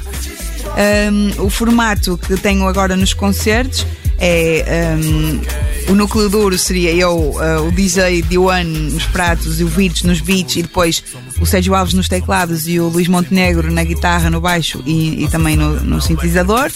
Um, 0.72 1.44
o 1.44 1.50
formato 1.50 2.16
que 2.16 2.34
tenho 2.36 2.66
agora 2.66 2.96
nos 2.96 3.12
concertos 3.12 3.86
é 4.18 4.94
um, 4.96 5.92
o 5.92 5.94
núcleo 5.94 6.28
duro 6.28 6.56
seria 6.56 6.92
eu, 6.92 7.14
uh, 7.16 7.66
o 7.66 7.72
DJ 7.72 8.22
D1 8.22 8.64
nos 8.64 9.04
pratos 9.06 9.60
e 9.60 9.64
o 9.64 9.68
Virtus 9.68 10.04
nos 10.04 10.20
beats 10.20 10.56
e 10.56 10.62
depois 10.62 11.02
o 11.42 11.46
Sérgio 11.46 11.74
Alves 11.74 11.92
nos 11.92 12.08
teclados 12.08 12.68
e 12.68 12.78
o 12.78 12.86
Luís 12.86 13.08
Montenegro 13.08 13.70
na 13.70 13.82
guitarra, 13.82 14.30
no 14.30 14.40
baixo 14.40 14.80
e, 14.86 15.24
e 15.24 15.28
também 15.28 15.56
no, 15.56 15.80
no 15.80 16.00
sintetizador. 16.00 16.70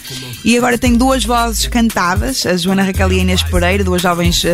E 0.44 0.58
agora 0.58 0.76
tenho 0.76 0.98
duas 0.98 1.24
vozes 1.24 1.68
cantadas, 1.68 2.44
a 2.44 2.56
Joana 2.56 2.82
Raquel 2.82 3.12
e 3.12 3.20
a 3.20 3.22
Inês 3.22 3.44
Pereira, 3.44 3.84
duas 3.84 4.02
jovens, 4.02 4.42
uh, 4.42 4.48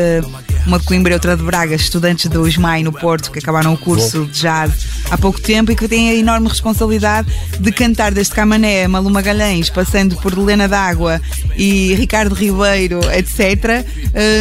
uma 0.66 0.78
de 0.78 0.84
Coimbra 0.84 1.12
e 1.12 1.14
outra 1.14 1.34
de 1.34 1.42
Braga, 1.42 1.74
estudantes 1.74 2.26
do 2.26 2.46
ISMAI 2.46 2.82
no 2.82 2.92
Porto, 2.92 3.30
que 3.30 3.38
acabaram 3.38 3.72
o 3.72 3.78
curso 3.78 4.26
de 4.26 4.40
jazz 4.40 4.86
há 5.10 5.16
pouco 5.16 5.40
tempo 5.40 5.72
e 5.72 5.76
que 5.76 5.88
têm 5.88 6.10
a 6.10 6.14
enorme 6.14 6.48
responsabilidade 6.48 7.32
de 7.58 7.72
cantar 7.72 8.12
desde 8.12 8.34
Camané, 8.34 8.86
Malu 8.86 9.08
Magalhães, 9.08 9.70
passando 9.70 10.14
por 10.16 10.32
Helena 10.34 10.68
D'Água 10.68 11.20
e 11.56 11.94
Ricardo 11.94 12.34
Ribeiro, 12.34 13.00
etc. 13.12 13.84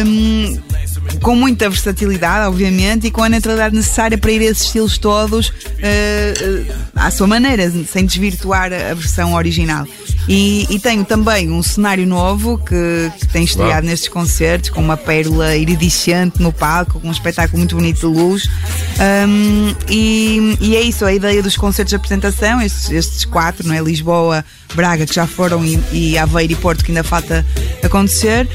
hum, 0.06 0.58
com 1.20 1.36
muita 1.36 1.68
versatilidade, 1.68 2.48
obviamente, 2.48 3.06
e 3.06 3.10
com 3.10 3.22
a 3.22 3.28
neutralidade 3.28 3.74
necessária 3.74 4.18
para 4.18 4.30
ir 4.30 4.40
a 4.40 4.44
esses 4.44 4.64
estilos 4.66 4.98
todos 4.98 5.48
uh, 5.48 5.52
uh, 5.52 6.74
à 6.94 7.10
sua 7.10 7.26
maneira, 7.26 7.70
sem 7.86 8.04
desvirtuar 8.04 8.72
a 8.72 8.94
versão 8.94 9.34
original. 9.34 9.86
E, 10.28 10.66
e 10.70 10.78
tenho 10.78 11.04
também 11.04 11.50
um 11.50 11.62
cenário 11.62 12.06
novo 12.06 12.58
que, 12.58 13.10
que 13.18 13.26
tem 13.28 13.44
estreado 13.44 13.86
nestes 13.86 14.08
concertos, 14.08 14.70
com 14.70 14.80
uma 14.80 14.96
pérola 14.96 15.56
iridescente 15.56 16.40
no 16.40 16.52
palco, 16.52 17.00
com 17.00 17.08
um 17.08 17.12
espetáculo 17.12 17.58
muito 17.58 17.74
bonito 17.74 18.00
de 18.00 18.06
luz. 18.06 18.48
Um, 19.28 19.74
e, 19.88 20.56
e, 20.60 20.76
é 20.76 20.80
isso, 20.80 21.04
a 21.04 21.12
ideia 21.12 21.42
dos 21.42 21.56
concertos 21.56 21.90
de 21.90 21.96
apresentação, 21.96 22.60
estes, 22.60 22.90
estes 22.90 23.24
quatro, 23.24 23.66
não 23.66 23.74
é? 23.74 23.80
Lisboa, 23.80 24.44
Braga, 24.74 25.06
que 25.06 25.14
já 25.14 25.26
foram, 25.26 25.64
e, 25.64 25.80
e 25.92 26.18
Aveiro 26.18 26.52
e 26.52 26.56
Porto, 26.56 26.84
que 26.84 26.92
ainda 26.92 27.02
falta 27.02 27.44
acontecer, 27.82 28.48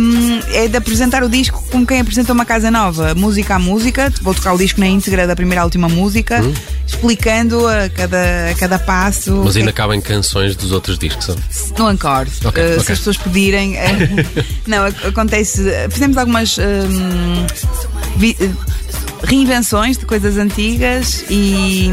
um, 0.00 0.40
é 0.52 0.68
de 0.68 0.76
apresentar 0.76 1.22
o 1.22 1.28
disco 1.28 1.64
como 1.70 1.86
quem 1.86 2.00
apresenta 2.00 2.32
uma 2.32 2.44
casa 2.44 2.70
nova, 2.70 3.14
música 3.14 3.54
a 3.54 3.58
música. 3.58 4.12
Vou 4.20 4.34
tocar 4.34 4.52
o 4.52 4.58
disco 4.58 4.78
na 4.80 4.86
íntegra 4.86 5.26
da 5.26 5.34
primeira 5.34 5.62
à 5.62 5.64
última 5.64 5.88
música, 5.88 6.42
hum. 6.42 6.52
Explicando 6.94 7.66
a 7.66 7.88
cada, 7.88 8.50
a 8.50 8.54
cada 8.54 8.78
passo. 8.78 9.42
Mas 9.44 9.56
ainda 9.56 9.72
cabem 9.72 10.00
canções 10.00 10.56
dos 10.56 10.72
outros 10.72 10.98
discos? 10.98 11.28
No 11.76 11.90
encore. 11.90 12.30
Okay, 12.44 12.46
uh, 12.46 12.48
okay. 12.48 12.80
Se 12.80 12.92
as 12.92 12.98
pessoas 12.98 13.16
pedirem. 13.18 13.74
Uh, 13.74 14.44
não, 14.66 14.86
acontece. 14.86 15.62
Fizemos 15.90 16.16
algumas. 16.16 16.56
Um, 16.58 17.46
vi, 18.16 18.36
reinvenções 19.24 19.96
de 19.96 20.06
coisas 20.06 20.36
antigas 20.36 21.24
e, 21.28 21.88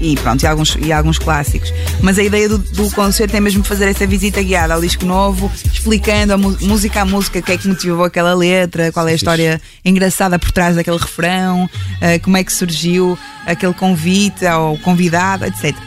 e 0.00 0.16
pronto, 0.16 0.42
e 0.42 0.46
alguns, 0.46 0.76
e 0.80 0.92
alguns 0.92 1.18
clássicos. 1.18 1.72
Mas 2.00 2.18
a 2.18 2.22
ideia 2.22 2.48
do, 2.48 2.58
do 2.58 2.90
concerto 2.90 3.36
é 3.36 3.40
mesmo 3.40 3.64
fazer 3.64 3.88
essa 3.88 4.06
visita 4.06 4.42
guiada 4.42 4.74
ao 4.74 4.80
disco 4.80 5.04
novo, 5.04 5.50
explicando 5.72 6.32
a 6.34 6.36
música 6.36 7.02
a 7.02 7.04
música, 7.04 7.38
o 7.38 7.42
que 7.42 7.52
é 7.52 7.56
que 7.56 7.68
motivou 7.68 8.04
aquela 8.04 8.34
letra, 8.34 8.92
qual 8.92 9.08
é 9.08 9.12
a 9.12 9.14
história 9.14 9.60
engraçada 9.84 10.38
por 10.38 10.50
trás 10.52 10.76
daquele 10.76 10.98
refrão, 10.98 11.64
uh, 11.64 12.22
como 12.22 12.36
é 12.36 12.44
que 12.44 12.52
surgiu 12.52 13.18
aquele 13.46 13.74
convite 13.74 14.46
ao 14.46 14.76
convidado, 14.78 15.44
etc. 15.44 15.74
Uh, 15.74 15.84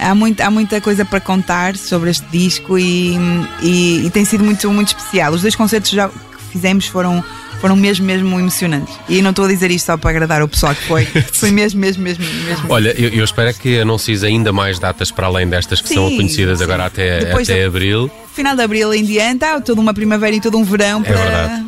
há, 0.00 0.14
muito, 0.14 0.40
há 0.40 0.50
muita 0.50 0.80
coisa 0.80 1.04
para 1.04 1.20
contar 1.20 1.76
sobre 1.76 2.10
este 2.10 2.26
disco 2.30 2.78
e, 2.78 3.16
e, 3.62 4.06
e 4.06 4.10
tem 4.10 4.24
sido 4.24 4.44
muito, 4.44 4.70
muito 4.70 4.88
especial. 4.88 5.32
Os 5.32 5.42
dois 5.42 5.54
concertos 5.54 5.90
já 5.90 6.08
que 6.08 6.14
fizemos 6.50 6.86
foram 6.86 7.22
foram 7.60 7.76
mesmo, 7.76 8.04
mesmo 8.04 8.38
emocionantes. 8.38 8.94
E 9.08 9.20
não 9.22 9.30
estou 9.30 9.44
a 9.44 9.48
dizer 9.48 9.70
isto 9.70 9.86
só 9.86 9.96
para 9.96 10.10
agradar 10.10 10.42
o 10.42 10.48
pessoal 10.48 10.74
que 10.74 10.82
foi. 10.82 11.06
Foi 11.32 11.50
mesmo, 11.50 11.80
mesmo, 11.80 12.02
mesmo, 12.02 12.24
mesmo. 12.44 12.66
Olha, 12.68 12.94
eu, 12.98 13.10
eu 13.10 13.24
espero 13.24 13.52
que 13.54 13.78
anuncies 13.78 14.24
ainda 14.24 14.52
mais 14.52 14.78
datas 14.78 15.10
para 15.10 15.26
além 15.26 15.46
destas 15.48 15.80
que 15.80 15.88
sim, 15.88 15.94
são 15.94 16.16
conhecidas 16.16 16.58
sim. 16.58 16.64
agora 16.64 16.86
até, 16.86 17.32
até 17.32 17.64
abril 17.64 18.10
final 18.36 18.54
de 18.54 18.62
abril 18.62 18.92
em 18.92 19.02
diante, 19.02 19.44
há 19.44 19.60
toda 19.60 19.80
uma 19.80 19.94
primavera 19.94 20.36
e 20.36 20.40
todo 20.40 20.58
um 20.58 20.62
verão 20.62 21.00
é 21.00 21.04
para. 21.04 21.18
É 21.18 21.24
verdade. 21.24 21.66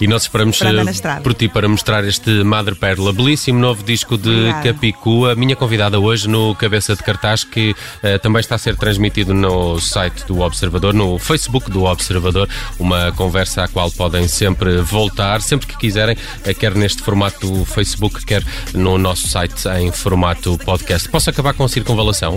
E 0.00 0.06
nós 0.06 0.22
esperamos 0.22 0.60
eh, 0.62 1.20
por 1.22 1.34
ti 1.34 1.48
para 1.48 1.68
mostrar 1.68 2.04
este 2.04 2.44
Madre 2.44 2.74
Pérola, 2.74 3.12
belíssimo 3.12 3.58
novo 3.58 3.82
disco 3.82 4.16
de 4.16 4.30
Obrigada. 4.30 4.62
Capicua. 4.72 5.34
Minha 5.34 5.56
convidada 5.56 5.98
hoje 5.98 6.28
no 6.28 6.54
Cabeça 6.54 6.94
de 6.94 7.02
Cartaz, 7.02 7.44
que 7.44 7.70
uh, 7.72 8.18
também 8.22 8.40
está 8.40 8.54
a 8.54 8.58
ser 8.58 8.76
transmitido 8.76 9.34
no 9.34 9.78
site 9.80 10.24
do 10.26 10.40
Observador, 10.40 10.94
no 10.94 11.18
Facebook 11.18 11.70
do 11.70 11.84
Observador, 11.84 12.48
uma 12.78 13.12
conversa 13.12 13.64
à 13.64 13.68
qual 13.68 13.90
podem 13.90 14.28
sempre 14.28 14.78
voltar, 14.78 15.40
sempre 15.40 15.66
que 15.66 15.76
quiserem, 15.76 16.16
uh, 16.16 16.54
quer 16.54 16.74
neste 16.74 17.02
formato 17.02 17.46
do 17.46 17.64
Facebook, 17.64 18.24
quer 18.24 18.44
no 18.74 18.98
nosso 18.98 19.26
site 19.26 19.68
em 19.80 19.90
formato 19.90 20.56
podcast. 20.58 21.08
Posso 21.08 21.30
acabar 21.30 21.54
com 21.54 21.64
a 21.64 21.68
circunvalação? 21.68 22.36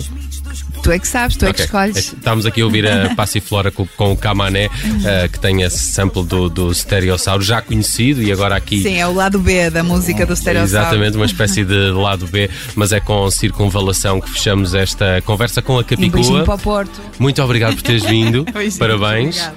Tu 0.83 0.91
é 0.91 0.99
que 0.99 1.07
sabes, 1.07 1.37
tu 1.37 1.45
okay. 1.45 1.49
é 1.49 1.53
que 1.53 1.61
escolhes. 1.61 2.13
Estamos 2.13 2.45
aqui 2.45 2.61
a 2.61 2.65
ouvir 2.65 2.85
a 2.85 3.15
Passiflora 3.15 3.71
com, 3.73 4.11
o 4.11 4.17
Camané, 4.17 4.67
uh, 4.67 5.29
que 5.31 5.39
tem 5.39 5.61
esse 5.61 5.79
sample 5.79 6.23
do, 6.23 6.49
do 6.49 6.73
Stereossauro, 6.73 7.43
já 7.43 7.61
conhecido, 7.61 8.21
e 8.21 8.31
agora 8.31 8.55
aqui. 8.55 8.81
Sim, 8.81 8.97
é 8.97 9.07
o 9.07 9.13
lado 9.13 9.39
B 9.39 9.69
da 9.69 9.83
música 9.83 10.25
do 10.25 10.35
Stereossauro. 10.35 10.85
Exatamente, 10.85 11.17
uma 11.17 11.25
espécie 11.25 11.63
de 11.63 11.91
lado 11.91 12.27
B, 12.27 12.49
mas 12.75 12.91
é 12.91 12.99
com 12.99 13.29
circunvalação 13.29 14.21
que 14.21 14.29
fechamos 14.29 14.73
esta 14.73 15.21
conversa 15.21 15.61
com 15.61 15.77
a 15.77 15.83
Capicua. 15.83 16.41
Um 16.41 16.43
para 16.43 16.55
o 16.55 16.59
Porto. 16.59 17.01
Muito 17.19 17.41
obrigado 17.41 17.75
por 17.75 17.81
teres 17.81 18.03
vindo. 18.03 18.45
Parabéns. 18.77 19.49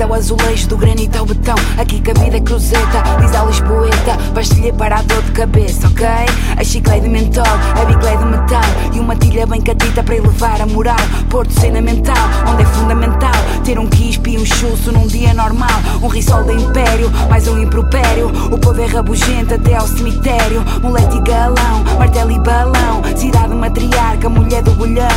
Marquisa 0.00 0.04
ao 0.04 0.14
azulejo, 0.14 0.68
do 0.68 0.76
granito 0.76 1.18
ao 1.18 1.26
betão. 1.26 1.54
Aqui 1.78 2.00
que 2.00 2.10
a 2.10 2.14
vida 2.14 2.36
é 2.36 2.40
cruzeta, 2.40 3.02
diz 3.20 3.34
a 3.34 3.44
Lisboeta. 3.44 4.16
Pastilha 4.34 4.72
para 4.72 4.98
a 4.98 5.02
dor 5.02 5.22
de 5.22 5.32
cabeça, 5.32 5.86
ok? 5.88 6.06
A 6.56 6.64
chiclete 6.64 7.02
de 7.02 7.08
mentol, 7.08 7.44
a 7.44 7.84
biclé 7.84 8.16
de 8.16 8.24
metal. 8.24 8.62
E 8.94 9.00
uma 9.00 9.16
tilha 9.16 9.46
bem 9.46 9.60
catita 9.60 10.02
para 10.02 10.16
elevar 10.16 10.60
a 10.60 10.66
moral. 10.66 10.96
Porto 11.28 11.52
cena 11.52 11.80
mental, 11.80 12.14
onde 12.48 12.62
é 12.62 12.66
fundamental 12.66 13.30
Ter 13.64 13.78
um 13.78 13.86
quispe 13.86 14.30
e 14.30 14.38
um 14.38 14.46
chusso 14.46 14.90
num 14.92 15.06
dia 15.06 15.34
normal. 15.34 15.68
Um 16.02 16.08
risol 16.08 16.44
de 16.44 16.54
império, 16.54 17.10
mais 17.28 17.46
um 17.46 17.60
impropério. 17.60 18.28
O 18.50 18.58
povo 18.58 18.80
é 18.80 18.86
rabugento 18.86 19.54
até 19.54 19.76
ao 19.76 19.86
cemitério. 19.86 20.64
Moleque 20.82 21.18
e 21.18 21.20
galão, 21.20 21.84
martelo 21.98 22.30
e 22.30 22.38
balão. 22.38 23.02
Cidade 23.16 23.54
matriarca, 23.54 24.28
mulher 24.28 24.62
do 24.62 24.72
bolhão 24.72 25.08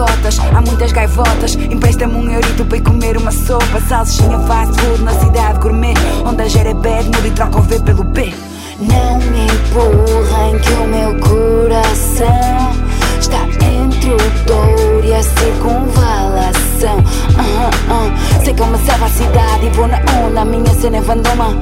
Cotas, 0.00 0.38
há 0.38 0.62
muitas 0.62 0.92
gaivotas 0.92 1.56
Empresta-me 1.56 2.14
um 2.14 2.30
eurito 2.30 2.64
para 2.64 2.78
ir 2.78 2.80
comer 2.80 3.18
uma 3.18 3.30
sopa, 3.30 3.78
salsichinha 3.86 4.38
fast 4.40 4.72
food 4.80 5.02
na 5.02 5.12
cidade 5.12 5.58
gourmet, 5.58 5.92
onde 6.24 6.40
a 6.40 6.48
gera 6.48 6.70
é 6.70 6.74
bad, 6.74 7.04
muda 7.04 7.28
e 7.28 7.30
troca 7.32 7.58
o 7.58 7.62
V 7.62 7.80
pelo 7.80 8.04
B. 8.04 8.32
Não 8.80 9.18
me 9.18 9.44
empurrem 9.44 10.58
que 10.58 10.72
o 10.72 10.86
meu 10.86 11.20
coração 11.20 12.72
está 13.20 13.42
entre 13.62 14.10
o 14.10 14.16
Douro 14.46 15.04
e 15.04 15.12
a 15.12 15.22
circunvalação. 15.22 16.96
Uh 16.96 17.42
-huh, 17.42 18.40
uh. 18.40 18.42
Sei 18.42 18.54
que 18.54 18.62
é 18.62 18.64
uma 18.64 18.78
salva 18.78 19.04
a 19.04 19.10
cidade 19.10 19.66
e 19.66 19.68
vou 19.68 19.86
na 19.86 19.98
onda, 20.24 20.40
a 20.40 20.44
minha 20.46 20.74
cena 20.80 20.96
é 20.96 21.00
vandoma. 21.02 21.48
Uh 21.48 21.58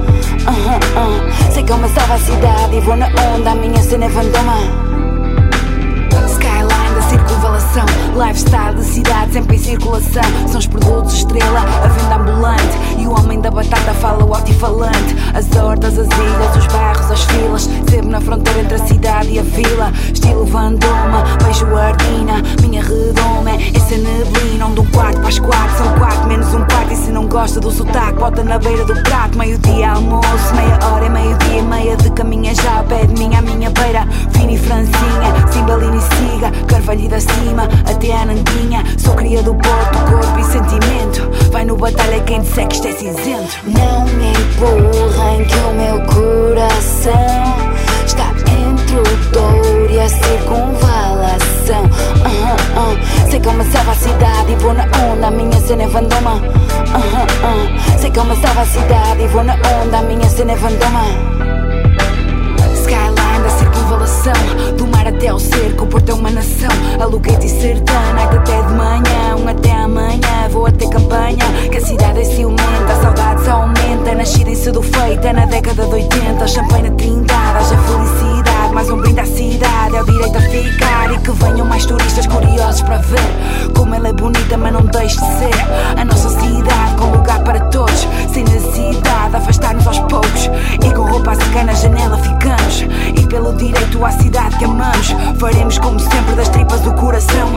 -huh, 0.47 1.51
Sei 1.51 1.61
que 1.61 1.73
é 1.73 1.75
uma 1.75 1.89
salva 1.89 2.13
a 2.13 2.19
cidade 2.19 2.77
e 2.77 2.79
vou 2.79 2.95
na 2.95 3.07
onda, 3.35 3.51
a 3.51 3.55
minha 3.55 3.83
cena 3.83 4.05
é 4.05 4.09
vandoma 4.09 4.88
circunvalação. 7.69 7.85
Lifestyle 8.15 8.75
de 8.75 8.83
cidade 8.83 9.33
sempre 9.33 9.55
em 9.55 9.59
circulação. 9.59 10.23
São 10.47 10.59
os 10.59 10.67
produtos 10.67 11.13
estrela, 11.13 11.59
a 11.59 11.87
venda 11.87 12.15
ambulante. 12.15 12.77
E 12.97 13.07
o 13.07 13.11
homem 13.11 13.39
da 13.39 13.51
batata 13.51 13.93
fala 13.93 14.25
o 14.25 14.33
altifalante. 14.33 15.15
As 15.33 15.55
hortas, 15.55 15.97
as 15.97 16.07
ilhas, 16.07 16.55
os 16.57 16.67
bairros, 16.67 17.11
as 17.11 17.23
filas. 17.23 17.69
Sempre 17.89 18.09
na 18.09 18.21
fronteira 18.21 18.61
entre 18.61 18.75
a 18.75 18.87
cidade 18.87 19.29
e 19.31 19.39
a 19.39 19.43
vila. 19.43 19.91
Estilo 20.13 20.45
Vandoma, 20.45 21.23
beijo 21.43 21.65
ardina. 21.75 22.41
Minha 22.61 22.81
redoma 22.81 23.51
é 23.51 23.71
essa 23.75 23.97
neblina. 23.97 24.67
Onde 24.67 24.81
um 24.81 24.85
quarto 24.87 25.19
para 25.19 25.29
as 25.29 25.39
quatro 25.39 25.77
são 25.77 25.93
quatro 25.97 26.27
menos 26.27 26.53
um 26.53 26.65
quarto. 26.65 26.93
E 26.93 26.95
se 26.95 27.11
não 27.11 27.27
gosta 27.27 27.59
do 27.59 27.71
sotaque, 27.71 28.19
bota 28.19 28.43
na 28.43 28.57
beira 28.57 28.85
do 28.85 28.93
prato. 29.03 29.37
Meio-dia 29.37 29.91
almoço, 29.91 30.55
meia 30.55 30.79
hora 30.87 31.05
é 31.05 31.09
meio-dia 31.09 31.59
e 31.59 31.61
meia 31.61 31.97
de 31.97 32.09
caminha 32.11 32.53
já. 32.55 32.83
Pede 32.83 33.13
minha 33.13 33.39
a 33.39 33.41
minha 33.41 33.69
beira. 33.69 34.07
Fini 34.31 34.57
Francinha, 34.57 35.47
Cimbalina 35.51 35.95
e 35.95 36.01
Siga, 36.01 36.51
Carvalho 36.67 37.09
da 37.09 37.19
cima 37.19 37.58
até 37.63 38.13
a 38.13 38.25
Nandinha. 38.25 38.83
Sou 38.97 39.13
cria 39.15 39.41
do 39.43 39.53
Porto, 39.55 39.97
corpo 40.09 40.39
e 40.39 40.43
sentimento. 40.43 41.29
Vai 41.51 41.65
no 41.65 41.75
batalha 41.75 42.19
quem 42.21 42.41
disser 42.41 42.67
que 42.67 42.75
isto 42.75 42.87
é 42.87 42.91
cinzento. 42.91 43.57
Não 43.65 44.05
me 44.05 44.31
empurrem 44.31 45.45
que 45.45 45.55
o 45.55 45.73
meu 45.73 46.01
coração 46.05 47.13
está 48.05 48.31
entre 48.47 48.95
o 48.97 49.31
Douro 49.31 49.91
e 49.91 49.99
a 49.99 50.09
circunvalação. 50.09 51.83
Uh 51.83 52.29
-huh, 52.29 52.93
uh. 52.93 53.29
Sei 53.29 53.39
que 53.39 53.47
é 53.47 53.51
a 53.51 53.95
cidade 53.95 54.51
e 54.51 54.55
vou 54.55 54.73
na 54.73 54.85
onda, 55.11 55.31
minha 55.31 55.59
cena 55.61 55.83
é 55.83 55.87
vandoma. 55.87 56.35
Uh 56.35 56.41
-huh, 56.97 57.99
Sei 57.99 58.09
que 58.09 58.19
é 58.19 58.21
uma 58.21 58.35
salva 58.35 58.61
a 58.61 58.65
cidade 58.65 59.23
e 59.23 59.27
vou 59.27 59.43
na 59.43 59.55
onda, 59.55 60.01
minha 60.03 60.29
cena 60.29 60.51
é 60.53 60.55
vandoma 60.55 61.39
do 64.75 64.87
mar 64.87 65.07
até 65.07 65.27
ao 65.27 65.39
cerco, 65.39 65.83
o 65.83 65.87
Porto 65.87 66.09
é 66.09 66.13
uma 66.15 66.31
nação. 66.31 66.69
Aluguete 66.99 67.45
e 67.45 67.49
sertana, 67.49 68.23
até 68.23 68.61
de 68.61 68.73
manhã, 68.73 69.35
um 69.37 69.47
até 69.47 69.71
amanhã. 69.71 70.49
Vou 70.49 70.65
até 70.65 70.87
campanha, 70.87 71.45
que 71.69 71.77
a 71.77 71.81
cidade 71.81 72.21
é 72.21 72.23
ciumenta, 72.23 72.91
a 72.91 73.01
saudade 73.01 73.45
só 73.45 73.51
aumenta. 73.51 74.15
Nascida 74.15 74.49
e 74.49 74.55
cedo 74.55 74.81
feita 74.81 75.31
na 75.31 75.45
década 75.45 75.85
de 75.85 75.93
80, 75.93 76.47
champanhe 76.47 76.89
na 76.89 76.95
trindade, 76.95 77.57
haja 77.57 77.77
felicidade. 77.77 78.73
Mais 78.73 78.89
um 78.89 78.97
brinde 78.97 79.19
à 79.19 79.25
cidade, 79.25 79.95
é 79.95 80.01
o 80.01 80.05
direito 80.05 80.37
a 80.37 80.41
ficar. 80.41 81.13
E 81.13 81.17
que 81.19 81.31
venham 81.31 81.65
mais 81.67 81.85
turistas 81.85 82.25
curiosos 82.25 82.81
para 82.81 82.97
ver 82.97 83.69
como 83.75 83.93
ela 83.93 84.09
é 84.09 84.13
bonita, 84.13 84.57
mas 84.57 84.73
não 84.73 84.85
deixe 84.85 85.15
de 85.15 85.25
ser. 85.37 85.99
A 85.99 86.03
nossa 86.03 86.29
cidade 86.29 86.95
com 86.97 87.11
lugar 87.15 87.43
para 87.43 87.59
todos, 87.67 88.07
sem 88.33 88.43
necessidade 88.43 89.29
de 89.29 89.35
afastar-nos 89.35 89.87
aos 89.87 89.99
poucos. 89.99 90.49
E 90.83 90.93
com 90.93 91.03
roupa 91.03 91.31
a 91.31 91.35
secar 91.35 91.65
na 91.65 91.73
janela 91.73 92.17
ficamos. 92.17 92.85
E 93.15 93.28
Faremos 95.39 95.79
como 95.79 95.97
sempre 95.97 96.35
das 96.35 96.49
tripas 96.49 96.81
do 96.81 96.93
coração 96.93 97.48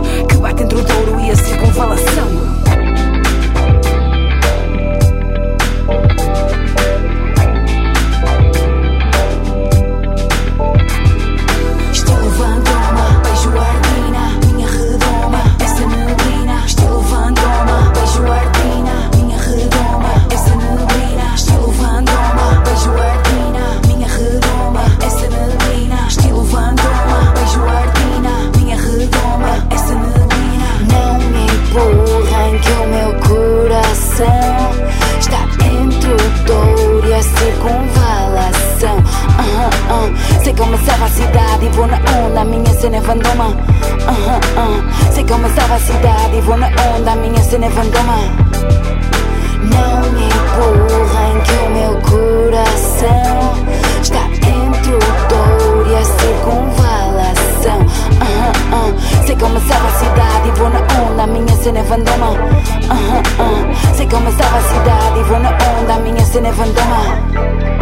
Não 49.61 50.11
me 50.13 50.25
empurrem 50.25 51.41
que 51.45 51.53
o 51.53 51.71
meu 51.71 52.01
coração 52.01 53.53
está 54.01 54.25
entre 54.25 54.95
o 54.95 54.99
touro 55.29 55.87
e 55.87 55.95
a 55.95 56.03
circunvalação. 56.03 57.79
Uh 57.79 58.25
-huh, 58.25 58.89
uh. 58.89 59.27
Sei 59.27 59.37
que 59.37 59.45
eu 59.45 59.51
me 59.51 59.61
salvo 59.61 59.87
a 59.87 59.91
cidade 59.91 60.49
e 60.49 60.51
vou 60.53 60.71
na 60.71 60.81
onda, 61.11 61.27
minha 61.27 61.57
cena 61.63 61.81
é. 61.83 62.31
Uh 62.31 62.39
-huh, 62.89 63.21
uh. 63.43 63.97
Sei 63.97 64.07
me 64.21 64.33
salvo 64.33 64.57
a 64.57 64.61
cidade 64.63 65.19
e 65.19 65.23
vou 65.25 65.39
na 65.39 65.51
onda, 65.51 65.99
minha 65.99 66.25
cena 66.25 66.49
é 66.49 66.53
vandoma. 66.53 67.82